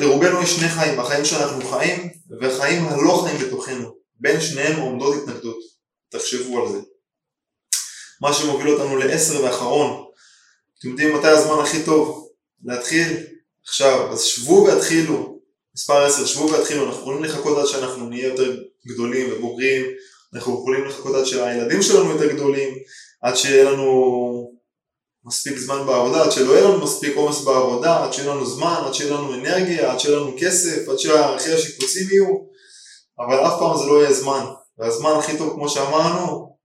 לרובנו 0.00 0.42
יש 0.42 0.50
שני 0.50 0.68
חיים, 0.68 1.00
החיים 1.00 1.24
שאנחנו 1.24 1.68
חיים 1.68 2.10
והחיים 2.40 2.88
הלא 2.88 3.24
חיים 3.24 3.38
בתוכנו. 3.46 3.94
בין 4.20 4.40
שניהם 4.40 4.80
עומדות 4.80 5.14
התנגדות. 5.22 5.69
תחשבו 6.10 6.62
על 6.62 6.72
זה. 6.72 6.78
מה 8.20 8.32
שמוביל 8.32 8.68
אותנו 8.68 8.96
לעשר 8.96 9.44
ואחרון. 9.44 10.04
אתם 10.78 10.88
יודעים 10.88 11.16
מתי 11.16 11.26
הזמן 11.26 11.58
הכי 11.62 11.82
טוב 11.84 12.28
להתחיל? 12.64 13.26
עכשיו. 13.62 14.12
אז 14.12 14.22
שבו 14.22 14.64
והתחילו. 14.66 15.40
מספר 15.74 16.04
עשר, 16.04 16.26
שבו 16.26 16.50
והתחילו. 16.50 16.86
אנחנו 16.86 17.00
יכולים 17.00 17.24
לחכות 17.24 17.58
עד 17.58 17.66
שאנחנו 17.66 18.08
נהיה 18.08 18.28
יותר 18.28 18.56
גדולים 18.86 19.32
ובוגרים. 19.32 19.86
אנחנו 20.34 20.52
יכולים 20.60 20.84
לחכות 20.84 21.14
עד 21.14 21.24
שהילדים 21.24 21.82
שלנו 21.82 22.10
יותר 22.10 22.32
גדולים. 22.32 22.74
עד 23.22 23.36
שיהיה 23.36 23.70
לנו 23.70 24.50
מספיק 25.24 25.58
זמן 25.58 25.86
בעבודה, 25.86 26.24
עד 26.24 26.32
שלא 26.32 26.52
יהיה 26.52 26.64
לנו 26.68 26.84
מספיק 26.84 27.16
עומס 27.16 27.40
בעבודה, 27.40 28.04
עד 28.04 28.12
שיהיה 28.12 28.34
לנו 28.34 28.46
זמן, 28.46 28.82
עד 28.86 28.94
שיהיה 28.94 29.14
לנו 29.14 29.34
אנרגיה, 29.34 29.92
עד 29.92 30.00
שיהיה 30.00 30.16
לנו 30.16 30.36
כסף, 30.40 30.88
עד 30.88 30.98
שערכי 30.98 31.52
השיפוצים 31.52 32.08
יהיו, 32.10 32.26
אבל 33.18 33.46
אף 33.46 33.58
פעם 33.58 33.78
זה 33.78 33.84
לא 33.84 34.02
יהיה 34.02 34.12
זמן. 34.12 34.44
והזמן 34.80 35.10
הכי 35.18 35.38
טוב 35.38 35.52
כמו 35.54 35.68
שאמרנו, 35.68 36.56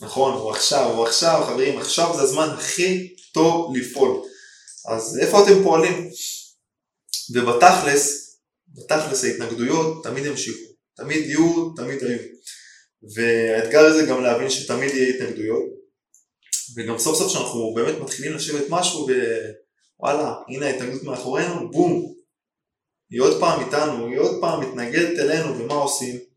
נכון, 0.00 0.34
הוא 0.34 0.50
עכשיו, 0.50 0.90
הוא 0.90 1.06
עכשיו, 1.06 1.44
חברים, 1.46 1.78
עכשיו 1.78 2.12
זה 2.16 2.22
הזמן 2.22 2.48
הכי 2.48 3.14
טוב 3.34 3.76
לפעול. 3.76 4.22
אז 4.88 5.18
איפה 5.18 5.44
אתם 5.44 5.62
פועלים? 5.62 6.10
ובתכלס, 7.34 8.36
בתכלס 8.68 9.24
ההתנגדויות 9.24 10.04
תמיד 10.04 10.26
המשיכו, 10.26 10.72
תמיד 10.96 11.26
יהיו, 11.26 11.70
תמיד 11.76 12.02
היו. 12.04 12.18
והאתגר 13.14 13.80
הזה 13.80 14.06
גם 14.06 14.22
להבין 14.22 14.50
שתמיד 14.50 14.94
יהיה 14.94 15.14
התנגדויות, 15.14 15.62
וגם 16.76 16.98
סוף 16.98 17.18
סוף 17.18 17.32
שאנחנו 17.32 17.74
באמת 17.74 18.00
מתחילים 18.00 18.34
לשבת 18.34 18.64
משהו 18.68 19.06
ווואלה, 19.98 20.34
הנה 20.48 20.66
ההתנגדות 20.66 21.02
מאחורינו, 21.02 21.70
בום, 21.70 22.14
היא 23.10 23.20
עוד 23.20 23.40
פעם 23.40 23.60
איתנו, 23.66 24.06
היא 24.06 24.18
עוד 24.18 24.40
פעם 24.40 24.60
מתנגדת 24.60 25.18
אלינו, 25.18 25.58
ומה 25.58 25.74
עושים? 25.74 26.29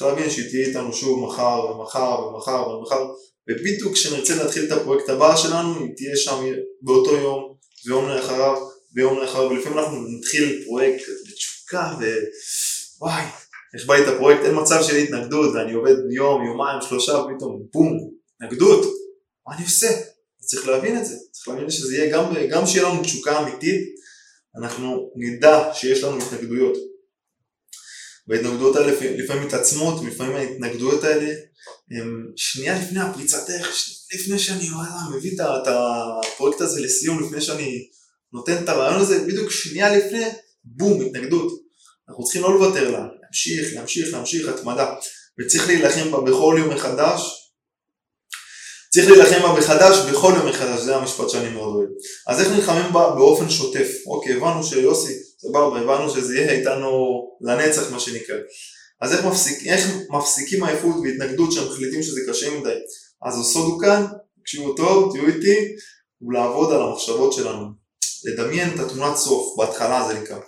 צריך 0.00 0.12
להבין 0.12 0.30
שהיא 0.30 0.50
תהיה 0.50 0.66
איתנו 0.66 0.92
שוב 0.92 1.26
מחר 1.26 1.66
ומחר 1.66 2.26
ומחר 2.26 2.68
ומחר, 2.68 3.04
ובדיוק 3.48 3.92
כשנרצה 3.92 4.36
להתחיל 4.36 4.64
את 4.64 4.72
הפרויקט 4.72 5.08
הבא 5.08 5.36
שלנו, 5.36 5.78
היא 5.78 5.88
תהיה 5.96 6.16
שם 6.16 6.44
באותו 6.82 7.16
יום, 7.16 7.54
ויום 7.86 8.08
לאחריו, 8.08 8.56
ויום 8.94 9.18
לאחריו, 9.18 9.50
ולפעמים 9.50 9.78
אנחנו 9.78 9.98
נתחיל 10.08 10.64
פרויקט 10.64 11.02
בתשוקה, 11.28 11.94
ווואי, 13.00 13.22
איך 13.74 13.86
בא 13.86 13.94
לי 13.94 14.02
את 14.02 14.08
הפרויקט, 14.08 14.44
אין 14.44 14.60
מצב 14.62 14.82
של 14.82 14.96
התנגדות, 14.96 15.54
ואני 15.54 15.72
עובד 15.72 15.94
יום, 16.10 16.44
יומיים, 16.46 16.80
שלושה, 16.88 17.12
ופתאום 17.12 17.62
בום, 17.72 17.98
התנגדות, 18.34 18.86
מה 19.48 19.56
אני 19.56 19.64
עושה? 19.64 19.88
צריך 20.40 20.68
להבין 20.68 20.98
את 20.98 21.06
זה, 21.06 21.16
צריך 21.30 21.48
להבין 21.48 21.70
שזה 21.70 21.96
יהיה 21.96 22.12
גם, 22.12 22.34
גם 22.50 22.66
שיהיה 22.66 22.88
לנו 22.88 23.02
תשוקה 23.02 23.42
אמיתית, 23.42 23.80
אנחנו 24.60 25.10
נדע 25.16 25.70
שיש 25.74 26.04
לנו 26.04 26.18
התנגדויות. 26.18 26.89
וההתנגדויות 28.30 28.76
האלה 28.76 28.92
לפעמים 29.02 29.46
מתעצמות, 29.46 30.04
לפעמים 30.04 30.36
ההתנגדויות 30.36 31.04
האלה 31.04 31.34
הם 31.90 32.26
שנייה 32.36 32.82
לפני 32.82 33.00
הפריצת 33.00 33.50
דרך, 33.50 33.68
לפני 34.14 34.38
שאני 34.38 34.70
וואלה, 34.70 35.16
מביא 35.16 35.32
את 35.32 35.66
הפרויקט 35.66 36.60
הזה 36.60 36.80
לסיום, 36.80 37.26
לפני 37.26 37.40
שאני 37.40 37.88
נותן 38.32 38.64
את 38.64 38.68
הרעיון 38.68 39.00
הזה, 39.00 39.24
בדיוק 39.24 39.50
שנייה 39.50 39.96
לפני, 39.96 40.24
בום, 40.64 41.00
התנגדות. 41.06 41.52
אנחנו 42.08 42.24
צריכים 42.24 42.42
לא 42.42 42.54
לוותר 42.54 42.90
לה, 42.90 43.06
להמשיך, 43.22 43.74
להמשיך, 43.74 44.12
להמשיך, 44.12 44.48
התמדה. 44.48 44.94
וצריך 45.40 45.66
להילחם 45.66 46.10
בה 46.10 46.20
בכל 46.20 46.56
יום 46.58 46.74
מחדש, 46.74 47.22
צריך 48.92 49.10
להילחם 49.10 49.42
בה 49.42 49.52
מחדש 49.58 49.96
בכל 50.10 50.32
יום 50.36 50.48
מחדש, 50.48 50.80
זה 50.80 50.96
המשפט 50.96 51.30
שאני 51.30 51.48
מאוד 51.48 51.74
אוהב. 51.74 51.88
אז 52.26 52.40
איך 52.40 52.48
נלחמים 52.52 52.92
בה 52.92 53.10
באופן 53.10 53.50
שוטף? 53.50 53.88
אוקיי, 54.06 54.36
הבנו 54.36 54.64
שיוסי, 54.64 55.12
סבבה, 55.42 55.80
הבנו 55.80 56.10
שזה 56.10 56.36
יהיה 56.36 56.52
איתנו 56.52 57.20
לנצח 57.40 57.92
מה 57.92 58.00
שנקרא. 58.00 58.36
אז 59.00 59.12
איך, 59.12 59.24
מפסיק, 59.24 59.66
איך 59.66 59.96
מפסיקים 60.10 60.64
עייפות 60.64 60.96
והתנגדות 61.04 61.52
שמחליטים 61.52 62.02
שזה 62.02 62.20
קשה 62.28 62.58
מדי? 62.58 62.78
אז 63.26 63.40
הסוד 63.40 63.64
הוא 63.64 63.80
כאן, 63.80 64.06
תקשיבו 64.40 64.74
טוב, 64.74 65.12
תהיו 65.12 65.26
איתי, 65.26 65.56
הוא 66.18 66.32
לעבוד 66.32 66.72
על 66.72 66.82
המחשבות 66.82 67.32
שלנו. 67.32 67.66
לדמיין 68.24 68.74
את 68.74 68.80
התמונת 68.80 69.16
סוף, 69.16 69.56
בהתחלה 69.58 70.08
זה 70.08 70.20
נקרא. 70.20 70.38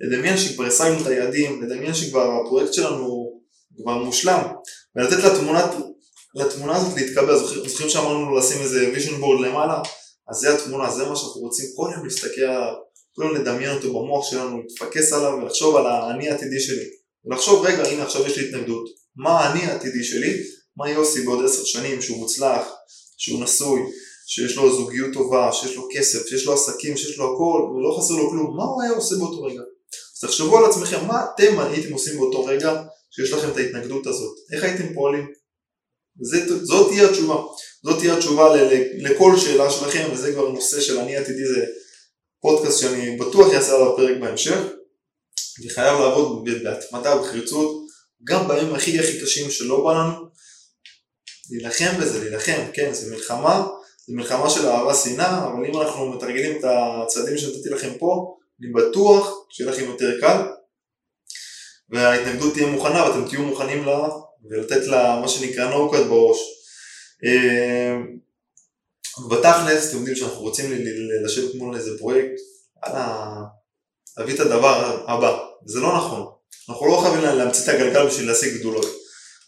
לדמיין 0.00 0.36
שכבר 0.36 0.64
השגנו 0.64 1.02
את 1.02 1.06
היעדים, 1.06 1.62
לדמיין 1.62 1.94
שכבר 1.94 2.40
הפרויקט 2.40 2.72
שלנו 2.72 3.32
כבר 3.82 3.98
מושלם, 3.98 4.42
ולתת 4.96 5.24
לתמונת 5.24 5.70
לתמונה 6.34 6.76
הזאת 6.76 6.96
להתקבל, 6.96 7.36
זוכרים 7.66 7.88
שאמרנו 7.88 8.38
לשים 8.38 8.62
איזה 8.62 8.92
vision 8.94 9.12
board 9.12 9.42
למעלה? 9.46 9.82
אז 10.30 10.36
זה 10.36 10.54
התמונה, 10.54 10.90
זה 10.90 11.04
מה 11.04 11.16
שאנחנו 11.16 11.40
רוצים 11.40 11.66
כל 11.76 11.90
יום 11.94 12.04
להסתכל 12.04 12.40
יום 13.18 13.34
לדמיין 13.34 13.70
אותו 13.70 13.88
במוח 13.88 14.30
שלנו, 14.30 14.62
להתפקס 14.62 15.12
עליו 15.12 15.38
ולחשוב 15.42 15.76
על 15.76 15.86
האני 15.86 16.30
העתידי 16.30 16.60
שלי. 16.60 16.84
ולחשוב 17.24 17.66
רגע 17.66 17.88
הנה 17.88 18.02
עכשיו 18.02 18.26
יש 18.26 18.38
לי 18.38 18.48
התנגדות, 18.48 18.84
מה 19.16 19.40
האני 19.40 19.60
העתידי 19.60 20.04
שלי, 20.04 20.42
מה 20.76 20.90
יוסי 20.90 21.22
בעוד 21.24 21.44
עשר 21.44 21.64
שנים 21.64 22.02
שהוא 22.02 22.18
מוצלח, 22.18 22.68
שהוא 23.18 23.44
נשוי, 23.44 23.80
שיש 24.26 24.56
לו 24.56 24.76
זוגיות 24.76 25.12
טובה, 25.12 25.50
שיש 25.52 25.76
לו 25.76 25.88
כסף, 25.94 26.26
שיש 26.26 26.46
לו 26.46 26.52
עסקים, 26.52 26.96
שיש 26.96 27.18
לו 27.18 27.24
הכל, 27.24 27.60
ולא 27.74 27.98
חסר 27.98 28.14
לו 28.14 28.30
כלום, 28.30 28.56
מה 28.56 28.64
הוא 28.64 28.82
היה 28.82 28.92
עושה 28.92 29.14
באותו 29.16 29.42
רגע? 29.42 29.60
אז 30.14 30.20
תחשבו 30.20 30.58
על 30.58 30.64
עצמכם, 30.64 31.06
מה 31.06 31.24
אתם 31.34 31.58
הייתם 31.58 31.92
עושים 31.92 32.18
באותו 32.18 32.44
רגע 32.44 32.82
שיש 33.10 33.32
לכם 33.32 33.48
את 33.50 33.56
ההתנגדות 33.56 34.06
הזאת? 34.06 34.34
איך 34.52 34.64
הייתם 34.64 34.94
פועלים? 34.94 35.26
זאת, 36.20 36.66
זאת 36.66 36.88
תהיה 36.88 37.08
התשובה, 37.08 37.36
זאת 37.84 37.98
תהיה 37.98 38.16
התשובה 38.16 38.56
ל, 38.56 38.74
ל, 38.74 38.82
לכל 39.10 39.36
שאלה 39.38 39.70
שלכם 39.70 40.08
וזה 40.12 40.32
כבר 40.32 40.48
נושא 40.48 40.80
של 40.80 40.98
אני 40.98 41.16
עתידי 41.16 41.46
זה 41.46 41.64
פודקאסט 42.42 42.80
שאני 42.80 43.16
בטוח 43.16 43.54
אעשה 43.54 43.74
עליו 43.74 43.96
פרק 43.96 44.16
בהמשך 44.20 44.58
אני 45.60 45.70
חייב 45.70 46.00
לעבוד 46.00 46.48
בהתמדה 46.64 47.16
ובחריצות 47.16 47.86
גם 48.24 48.48
בימים 48.48 48.74
הכי 48.74 48.98
הכי 48.98 49.20
קשים 49.20 49.50
שלא 49.50 49.84
בא 49.84 49.92
לנו 49.92 50.26
להילחם 51.50 52.00
בזה, 52.00 52.20
להילחם, 52.20 52.60
כן, 52.72 52.92
זה 52.92 53.14
מלחמה, 53.14 53.66
זה 54.06 54.14
מלחמה 54.16 54.50
של 54.50 54.66
אהבה 54.66 54.94
שנאה, 54.94 55.46
אבל 55.46 55.66
אם 55.66 55.80
אנחנו 55.80 56.12
מתרגלים 56.12 56.58
את 56.58 56.64
הצעדים 56.64 57.38
שנתתי 57.38 57.68
לכם 57.68 57.98
פה, 57.98 58.36
אני 58.60 58.72
בטוח 58.72 59.46
שיהיה 59.50 59.70
לכם 59.70 59.84
יותר 59.84 60.20
קל 60.20 60.42
וההתנגדות 61.90 62.54
תהיה 62.54 62.66
מוכנה 62.66 63.04
ואתם 63.04 63.28
תהיו 63.28 63.42
מוכנים 63.42 63.84
לה 63.84 64.08
ולתת 64.50 64.86
לה 64.86 65.18
מה 65.20 65.28
שנקרא 65.28 65.70
נוקד 65.70 66.06
בראש. 66.08 66.38
בתכלס, 69.30 69.88
אתם 69.88 69.96
יודעים 69.96 70.16
שאנחנו 70.16 70.40
רוצים 70.40 70.70
לשבת 71.24 71.54
מול 71.54 71.76
איזה 71.76 71.90
פרויקט, 71.98 72.40
יאללה, 72.86 73.42
להביא 74.18 74.34
את 74.34 74.40
הדבר 74.40 75.04
הבא, 75.08 75.38
זה 75.66 75.80
לא 75.80 75.96
נכון. 75.96 76.26
אנחנו 76.68 76.86
לא 76.86 77.00
חייבים 77.02 77.22
להמציא 77.22 77.64
את 77.64 77.68
הגלגל 77.68 78.06
בשביל 78.06 78.26
להשיג 78.28 78.56
גדולות. 78.56 78.86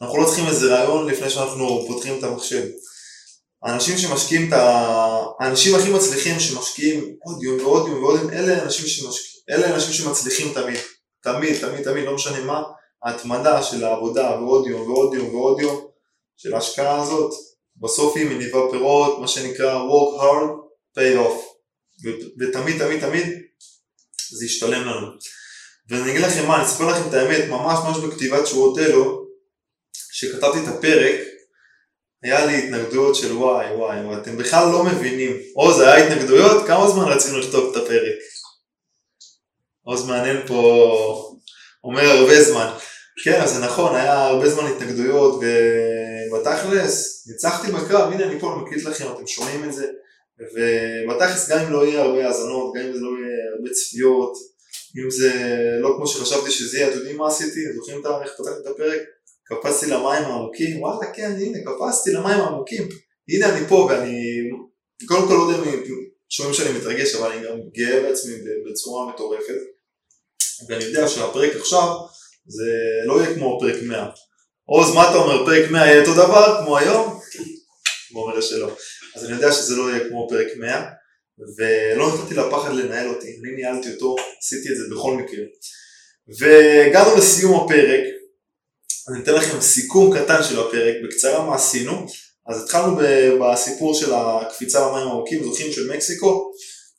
אנחנו 0.03 0.19
לא 0.23 0.27
צריכים 0.27 0.47
איזה 0.47 0.75
רעיון 0.75 1.07
לפני 1.07 1.31
שאנחנו 1.31 1.85
פותחים 1.89 2.19
את 2.19 2.25
המחשב. 2.25 2.67
האנשים 3.63 3.99
שמשקיעים 3.99 4.49
את 4.49 4.53
ה... 4.53 5.25
האנשים 5.41 5.75
הכי 5.75 5.91
מצליחים 5.91 6.41
שמשקיעים 6.41 7.17
עוד 7.25 7.43
יום 7.43 7.61
ועוד 7.61 7.89
יום 7.89 8.03
ועוד 8.03 8.21
יום, 8.21 8.31
אלה 8.31 8.63
אנשים, 8.63 8.87
שמשק... 8.87 9.23
אלה 9.51 9.75
אנשים 9.75 9.93
שמצליחים 9.93 10.55
תמיד. 10.55 10.79
תמיד, 11.23 11.61
תמיד, 11.61 11.85
תמיד, 11.85 12.05
לא 12.05 12.15
משנה 12.15 12.45
מה, 12.45 12.63
ההתמדה 13.05 13.63
של 13.63 13.85
העבודה 13.85 14.31
ועוד 14.41 14.67
יום 14.67 14.91
ועוד 14.91 15.15
יום 15.15 15.35
ועוד 15.35 15.61
יום 15.61 15.87
של 16.37 16.55
ההשקעה 16.55 17.03
הזאת, 17.03 17.35
בסוף 17.77 18.17
היא 18.17 18.27
מניבה 18.27 18.59
פירות, 18.71 19.19
מה 19.21 19.29
שנקרא 19.29 19.79
work 19.79 20.21
hard, 20.21 20.51
pay 20.99 21.19
off. 21.19 21.55
ותמיד 22.41 22.79
תמיד 22.79 23.01
תמיד 23.01 23.27
זה 24.31 24.45
ישתלם 24.45 24.87
לנו. 24.87 25.07
ואני 25.89 26.11
אגיד 26.11 26.23
לכם 26.23 26.47
מה, 26.47 26.57
אני 26.57 26.65
אספר 26.65 26.87
לכם 26.87 27.09
את 27.09 27.15
האמת, 27.15 27.49
ממש 27.49 27.79
ממש 27.85 27.99
בכתיבת 27.99 28.47
שורות 28.47 28.79
אלו, 28.79 29.27
שכתבתי 30.13 30.59
את 30.59 30.69
הפרק, 30.69 31.21
היה 32.23 32.47
לי 32.47 32.59
התנגדויות 32.59 33.15
של 33.17 33.33
וואי 33.33 33.67
וואי 33.77 34.01
וואי, 34.01 34.17
אתם 34.17 34.37
בכלל 34.37 34.73
לא 34.73 34.85
מבינים. 34.85 35.37
עוז, 35.55 35.81
היה 35.81 36.07
התנגדויות? 36.07 36.67
כמה 36.67 36.89
זמן 36.89 37.05
רצינו 37.05 37.39
לכתוב 37.39 37.71
את 37.71 37.83
הפרק? 37.83 38.15
עוז 39.85 40.07
מעניין 40.07 40.47
פה, 40.47 41.35
אומר 41.85 42.03
הרבה 42.03 42.45
זמן. 42.45 42.71
כן, 43.25 43.47
זה 43.47 43.59
נכון, 43.59 43.97
היה 43.97 44.27
הרבה 44.27 44.51
זמן 44.51 44.67
התנגדויות, 44.67 45.41
ובתכלס, 46.33 47.14
ניצחתי 47.27 47.73
בקרב, 47.73 48.13
הנה 48.13 48.25
אני 48.25 48.41
פה 48.41 48.59
מקליט 48.63 48.85
לכם, 48.85 49.13
אתם 49.13 49.27
שומעים 49.27 49.65
את 49.65 49.73
זה, 49.73 49.87
ובתכלס 50.39 51.51
גם 51.51 51.59
אם 51.59 51.73
לא 51.73 51.87
יהיה 51.87 52.03
הרבה 52.03 52.27
האזנות, 52.27 52.75
גם 52.77 52.83
אם 52.87 52.93
זה 52.93 53.01
לא 53.01 53.09
יהיה 53.09 53.37
הרבה 53.57 53.71
צפיות, 53.71 54.33
אם 54.99 55.11
זה 55.11 55.33
לא 55.81 55.95
כמו 55.97 56.07
שחשבתי 56.07 56.51
שזה 56.51 56.79
יהיה, 56.79 56.89
אתם 56.89 56.97
יודעים 56.99 57.17
מה 57.17 57.29
עשיתי? 57.29 57.61
זוכרים 57.75 58.01
את 58.01 58.07
איך 58.23 58.33
פתחתי 58.33 58.61
את 58.63 58.67
הפרק? 58.67 59.01
קפצתי 59.45 59.87
למים 59.87 60.25
העמוקים, 60.25 60.83
וואלה 60.83 61.13
כן, 61.13 61.33
הנה, 61.39 61.59
קפצתי 61.65 62.13
למים 62.13 62.41
העמוקים, 62.41 62.89
הנה 63.29 63.57
אני 63.57 63.67
פה 63.69 63.89
ואני, 63.91 64.21
קודם 65.07 65.29
כל 65.29 65.35
לא 65.35 65.53
יודע 65.53 65.71
אם 65.71 65.85
שומעים 66.29 66.55
שאני 66.55 66.79
מתרגש, 66.79 67.15
אבל 67.15 67.33
אני 67.33 67.47
גם 67.47 67.59
גאה 67.73 68.03
בעצמי 68.03 68.35
בצורה 68.71 69.15
מטורפת, 69.15 69.61
ואני 70.69 70.85
יודע 70.85 71.09
שהפרק 71.09 71.57
עכשיו 71.57 71.89
זה 72.47 72.71
לא 73.07 73.21
יהיה 73.21 73.35
כמו 73.35 73.59
פרק 73.61 73.83
100. 73.83 74.11
עוז, 74.67 74.95
מה 74.95 75.11
אתה 75.11 75.15
אומר, 75.15 75.47
פרק 75.47 75.71
100 75.71 75.87
יהיה 75.87 76.01
אותו 76.01 76.15
דבר 76.15 76.61
כמו 76.65 76.79
היום? 76.79 77.21
הוא 78.13 78.23
אומר 78.23 78.41
שלא. 78.41 78.77
אז 79.17 79.25
אני 79.25 79.33
יודע 79.33 79.53
שזה 79.53 79.77
לא 79.77 79.91
יהיה 79.91 80.09
כמו 80.09 80.27
פרק 80.31 80.47
100, 80.57 80.85
ולא 81.59 82.15
נתתי 82.15 82.35
לפחד 82.35 82.75
לנהל 82.75 83.09
אותי, 83.09 83.27
אני 83.27 83.57
ניהלתי 83.57 83.95
אותו, 83.95 84.17
עשיתי 84.39 84.69
את 84.69 84.77
זה 84.77 84.95
בכל 84.95 85.17
מקרה. 85.17 85.45
והגענו 86.39 87.17
לסיום 87.17 87.65
הפרק, 87.65 88.01
אני 89.09 89.23
אתן 89.23 89.35
לכם 89.35 89.61
סיכום 89.61 90.19
קטן 90.19 90.43
של 90.43 90.61
הפרק, 90.61 90.95
בקצרה 91.05 91.47
מה 91.47 91.55
עשינו. 91.55 92.07
אז 92.49 92.63
התחלנו 92.63 92.97
בסיפור 93.41 93.95
של 93.95 94.15
הקפיצה 94.15 94.81
למים 94.81 95.09
העמוקים, 95.09 95.45
זוכים 95.45 95.73
של 95.73 95.93
מקסיקו, 95.93 96.53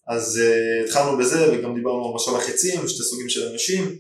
אז 0.08 0.42
uh, 0.42 0.86
התחלנו 0.86 1.18
בזה 1.18 1.52
וגם 1.52 1.76
דיברנו 1.76 2.08
על 2.08 2.14
משל 2.16 2.36
החצים, 2.36 2.88
שתי 2.88 3.04
סוגים 3.04 3.30
של 3.30 3.48
אנשים, 3.48 4.00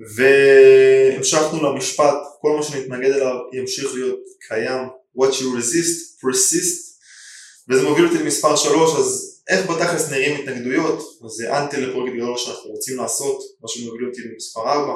והמשכנו 0.00 1.62
למשפט, 1.62 2.18
כל 2.40 2.56
מה 2.56 2.62
שנתנגד 2.62 3.10
אליו 3.10 3.34
ימשיך 3.52 3.94
להיות 3.94 4.20
קיים, 4.48 4.82
what 5.18 5.32
you 5.32 5.58
resist, 5.58 6.20
persist, 6.20 6.86
וזה 7.68 7.82
מוביל 7.82 8.06
אותי 8.06 8.18
למספר 8.18 8.56
3, 8.56 8.98
אז 8.98 9.40
איך 9.48 9.70
בתכלס 9.70 10.10
נראים 10.10 10.40
התנגדויות, 10.40 10.98
אז 11.24 11.30
זה 11.30 11.58
אנטי 11.58 11.76
לפרויקט 11.76 12.16
גדול 12.16 12.38
שאנחנו 12.38 12.70
רוצים 12.70 12.96
לעשות, 12.96 13.42
מה 13.60 13.68
שמוביל 13.68 14.06
אותי 14.08 14.20
למספר 14.22 14.60
4. 14.60 14.92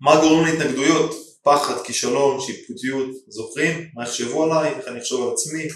מה 0.00 0.20
גורם 0.20 0.44
להתנגדויות? 0.44 1.24
פחד, 1.44 1.84
כישלון, 1.84 2.40
שיפוטיות, 2.40 3.10
זוכרים? 3.28 3.88
מה 3.94 4.04
יחשבו 4.04 4.44
עליי, 4.44 4.74
איך 4.74 4.88
אני 4.88 5.00
אחשוב 5.00 5.26
על 5.28 5.32
עצמי, 5.34 5.68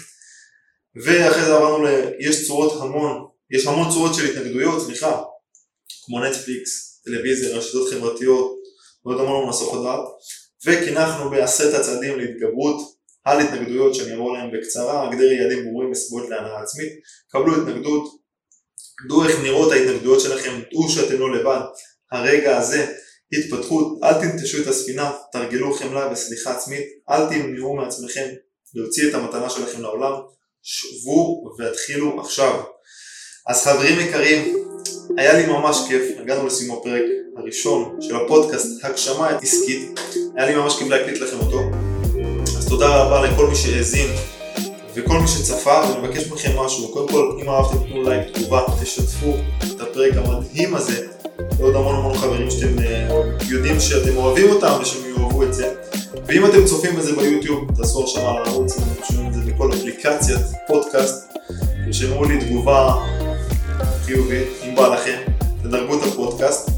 ואחרי 0.95 1.45
זה 1.45 1.55
עברנו 1.55 1.83
ל... 1.83 1.89
יש 2.19 2.47
צורות 2.47 2.81
המון, 2.81 3.27
יש 3.51 3.67
המון 3.67 3.91
צורות 3.91 4.15
של 4.15 4.25
התנגדויות, 4.25 4.85
סליחה, 4.85 5.21
כמו 6.05 6.25
נטפליקס, 6.25 6.88
טלוויזיה, 7.09 7.57
רשתות 7.57 7.89
חברתיות, 7.89 8.55
ועוד 9.05 9.19
המון 9.19 9.35
המון 9.35 9.49
מסוכות 9.49 9.83
דעת, 9.83 10.05
וקינחנו 10.65 11.29
בעשרת 11.29 11.73
הצעדים 11.73 12.19
להתגברות 12.19 12.99
על 13.23 13.39
התנגדויות 13.39 13.95
שאני 13.95 14.11
אעבור 14.11 14.35
עליהן 14.35 14.51
בקצרה, 14.53 15.07
הגדר 15.07 15.31
יעדים 15.31 15.65
ברורים 15.65 15.91
וסיבות 15.91 16.29
להנאה 16.29 16.61
עצמית, 16.61 16.89
קבלו 17.31 17.61
התנגדות, 17.61 18.03
דעו 19.07 19.25
איך 19.25 19.39
נראות 19.43 19.71
ההתנגדויות 19.71 20.21
שלכם, 20.21 20.59
דעו 20.71 20.89
שאתם 20.89 21.19
לא 21.19 21.35
לבד, 21.35 21.61
הרגע 22.11 22.57
הזה, 22.57 22.93
התפתחות, 23.33 23.99
אל 24.03 24.13
תנטשו 24.13 24.61
את 24.61 24.67
הספינה, 24.67 25.11
תרגלו 25.31 25.73
חמלה 25.73 26.11
וסליחה 26.11 26.51
עצמית, 26.51 26.83
אל 27.09 27.29
תמנעו 27.29 27.75
מעצמכם 27.75 28.27
להוציא 28.73 29.09
את 29.09 29.13
המתנה 29.13 29.49
שלכם 29.49 29.81
לעולם, 29.81 30.13
שבו 30.61 31.43
והתחילו 31.59 32.21
עכשיו. 32.21 32.63
אז 33.49 33.63
חברים 33.63 33.99
יקרים, 33.99 34.55
היה 35.17 35.33
לי 35.33 35.45
ממש 35.45 35.77
כיף, 35.87 36.03
הגענו 36.21 36.47
לסיום 36.47 36.77
הפרק 36.77 37.01
הראשון 37.37 37.97
של 38.01 38.15
הפודקאסט 38.15 38.85
הגשמה 38.85 39.29
עסקית, 39.29 39.99
היה 40.35 40.45
לי 40.45 40.55
ממש 40.55 40.79
כיף 40.79 40.87
להקליט 40.87 41.21
לכם 41.21 41.37
אותו. 41.39 41.61
תודה 42.69 42.87
רבה 42.87 43.27
לכל 43.27 43.47
מי 43.47 43.55
שהאזין 43.55 44.07
וכל 44.95 45.19
מי 45.19 45.27
שצפה, 45.27 45.81
ואני 45.81 46.07
מבקש 46.07 46.27
מכם 46.27 46.59
משהו, 46.59 46.87
קודם 46.87 47.07
כל 47.07 47.37
אם 47.41 47.49
אהבתם 47.49 47.77
תנו 47.89 48.03
לייק, 48.03 48.37
תגובה, 48.37 48.63
תשתפו 48.81 49.33
את 49.59 49.81
הפרק 49.81 50.13
המדהים 50.15 50.75
הזה. 50.75 51.07
לעוד 51.59 51.75
המון 51.75 51.95
המון 51.95 52.17
חברים 52.17 52.51
שאתם 52.51 52.79
אה, 52.79 53.21
יודעים 53.49 53.79
שאתם 53.79 54.17
אוהבים 54.17 54.49
אותם 54.49 54.77
ושהם 54.81 55.01
יאהבו 55.17 55.43
את 55.43 55.53
זה. 55.53 55.73
ואם 56.25 56.45
אתם 56.45 56.65
צופים 56.65 56.95
בזה 56.95 57.15
ביוטיוב, 57.15 57.71
תעשו 57.77 57.99
הרשמה 57.99 58.31
על 58.31 58.37
הערוץ, 58.45 58.77
אתם 58.77 59.03
שומעים 59.07 59.27
את 59.27 59.33
זה 59.33 59.39
בכל 59.51 59.73
אפליקציית 59.73 60.39
פודקאסט, 60.67 61.33
תרשמו 61.85 62.25
לי 62.25 62.37
תגובה 62.39 62.93
חיובית, 64.09 64.47
אם 64.63 64.75
בא 64.75 64.87
לכם, 64.87 65.17
תדרגו 65.63 65.97
את 65.97 66.03
הפודקאסט, 66.03 66.69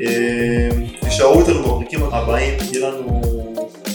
אה, 0.00 0.68
תישארו 1.00 1.40
איתנו 1.40 1.62
בפרקים 1.62 2.02
הבאים, 2.02 2.54
יהיה 2.72 2.90
לנו 2.90 3.20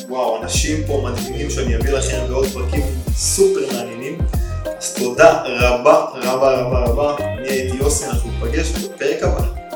וואו, 0.09 0.43
אנשים 0.43 0.77
פה 0.87 1.03
מדהימים 1.09 1.49
שאני 1.49 1.75
אביא 1.75 1.91
לכם 1.91 2.17
בעוד 2.29 2.47
פרקים 2.47 2.83
סופר 3.15 3.73
מעניינים. 3.73 4.17
אז 4.77 4.93
תודה 4.93 5.41
רבה 5.45 6.05
רבה 6.15 6.61
רבה 6.61 6.85
רבה, 6.85 7.15
אני 7.19 7.49
הייתי 7.49 7.77
יוסי, 7.77 8.05
אנחנו 8.05 8.29
נפגש 8.31 8.71
בפרק 8.71 9.23
הבא. 9.23 9.70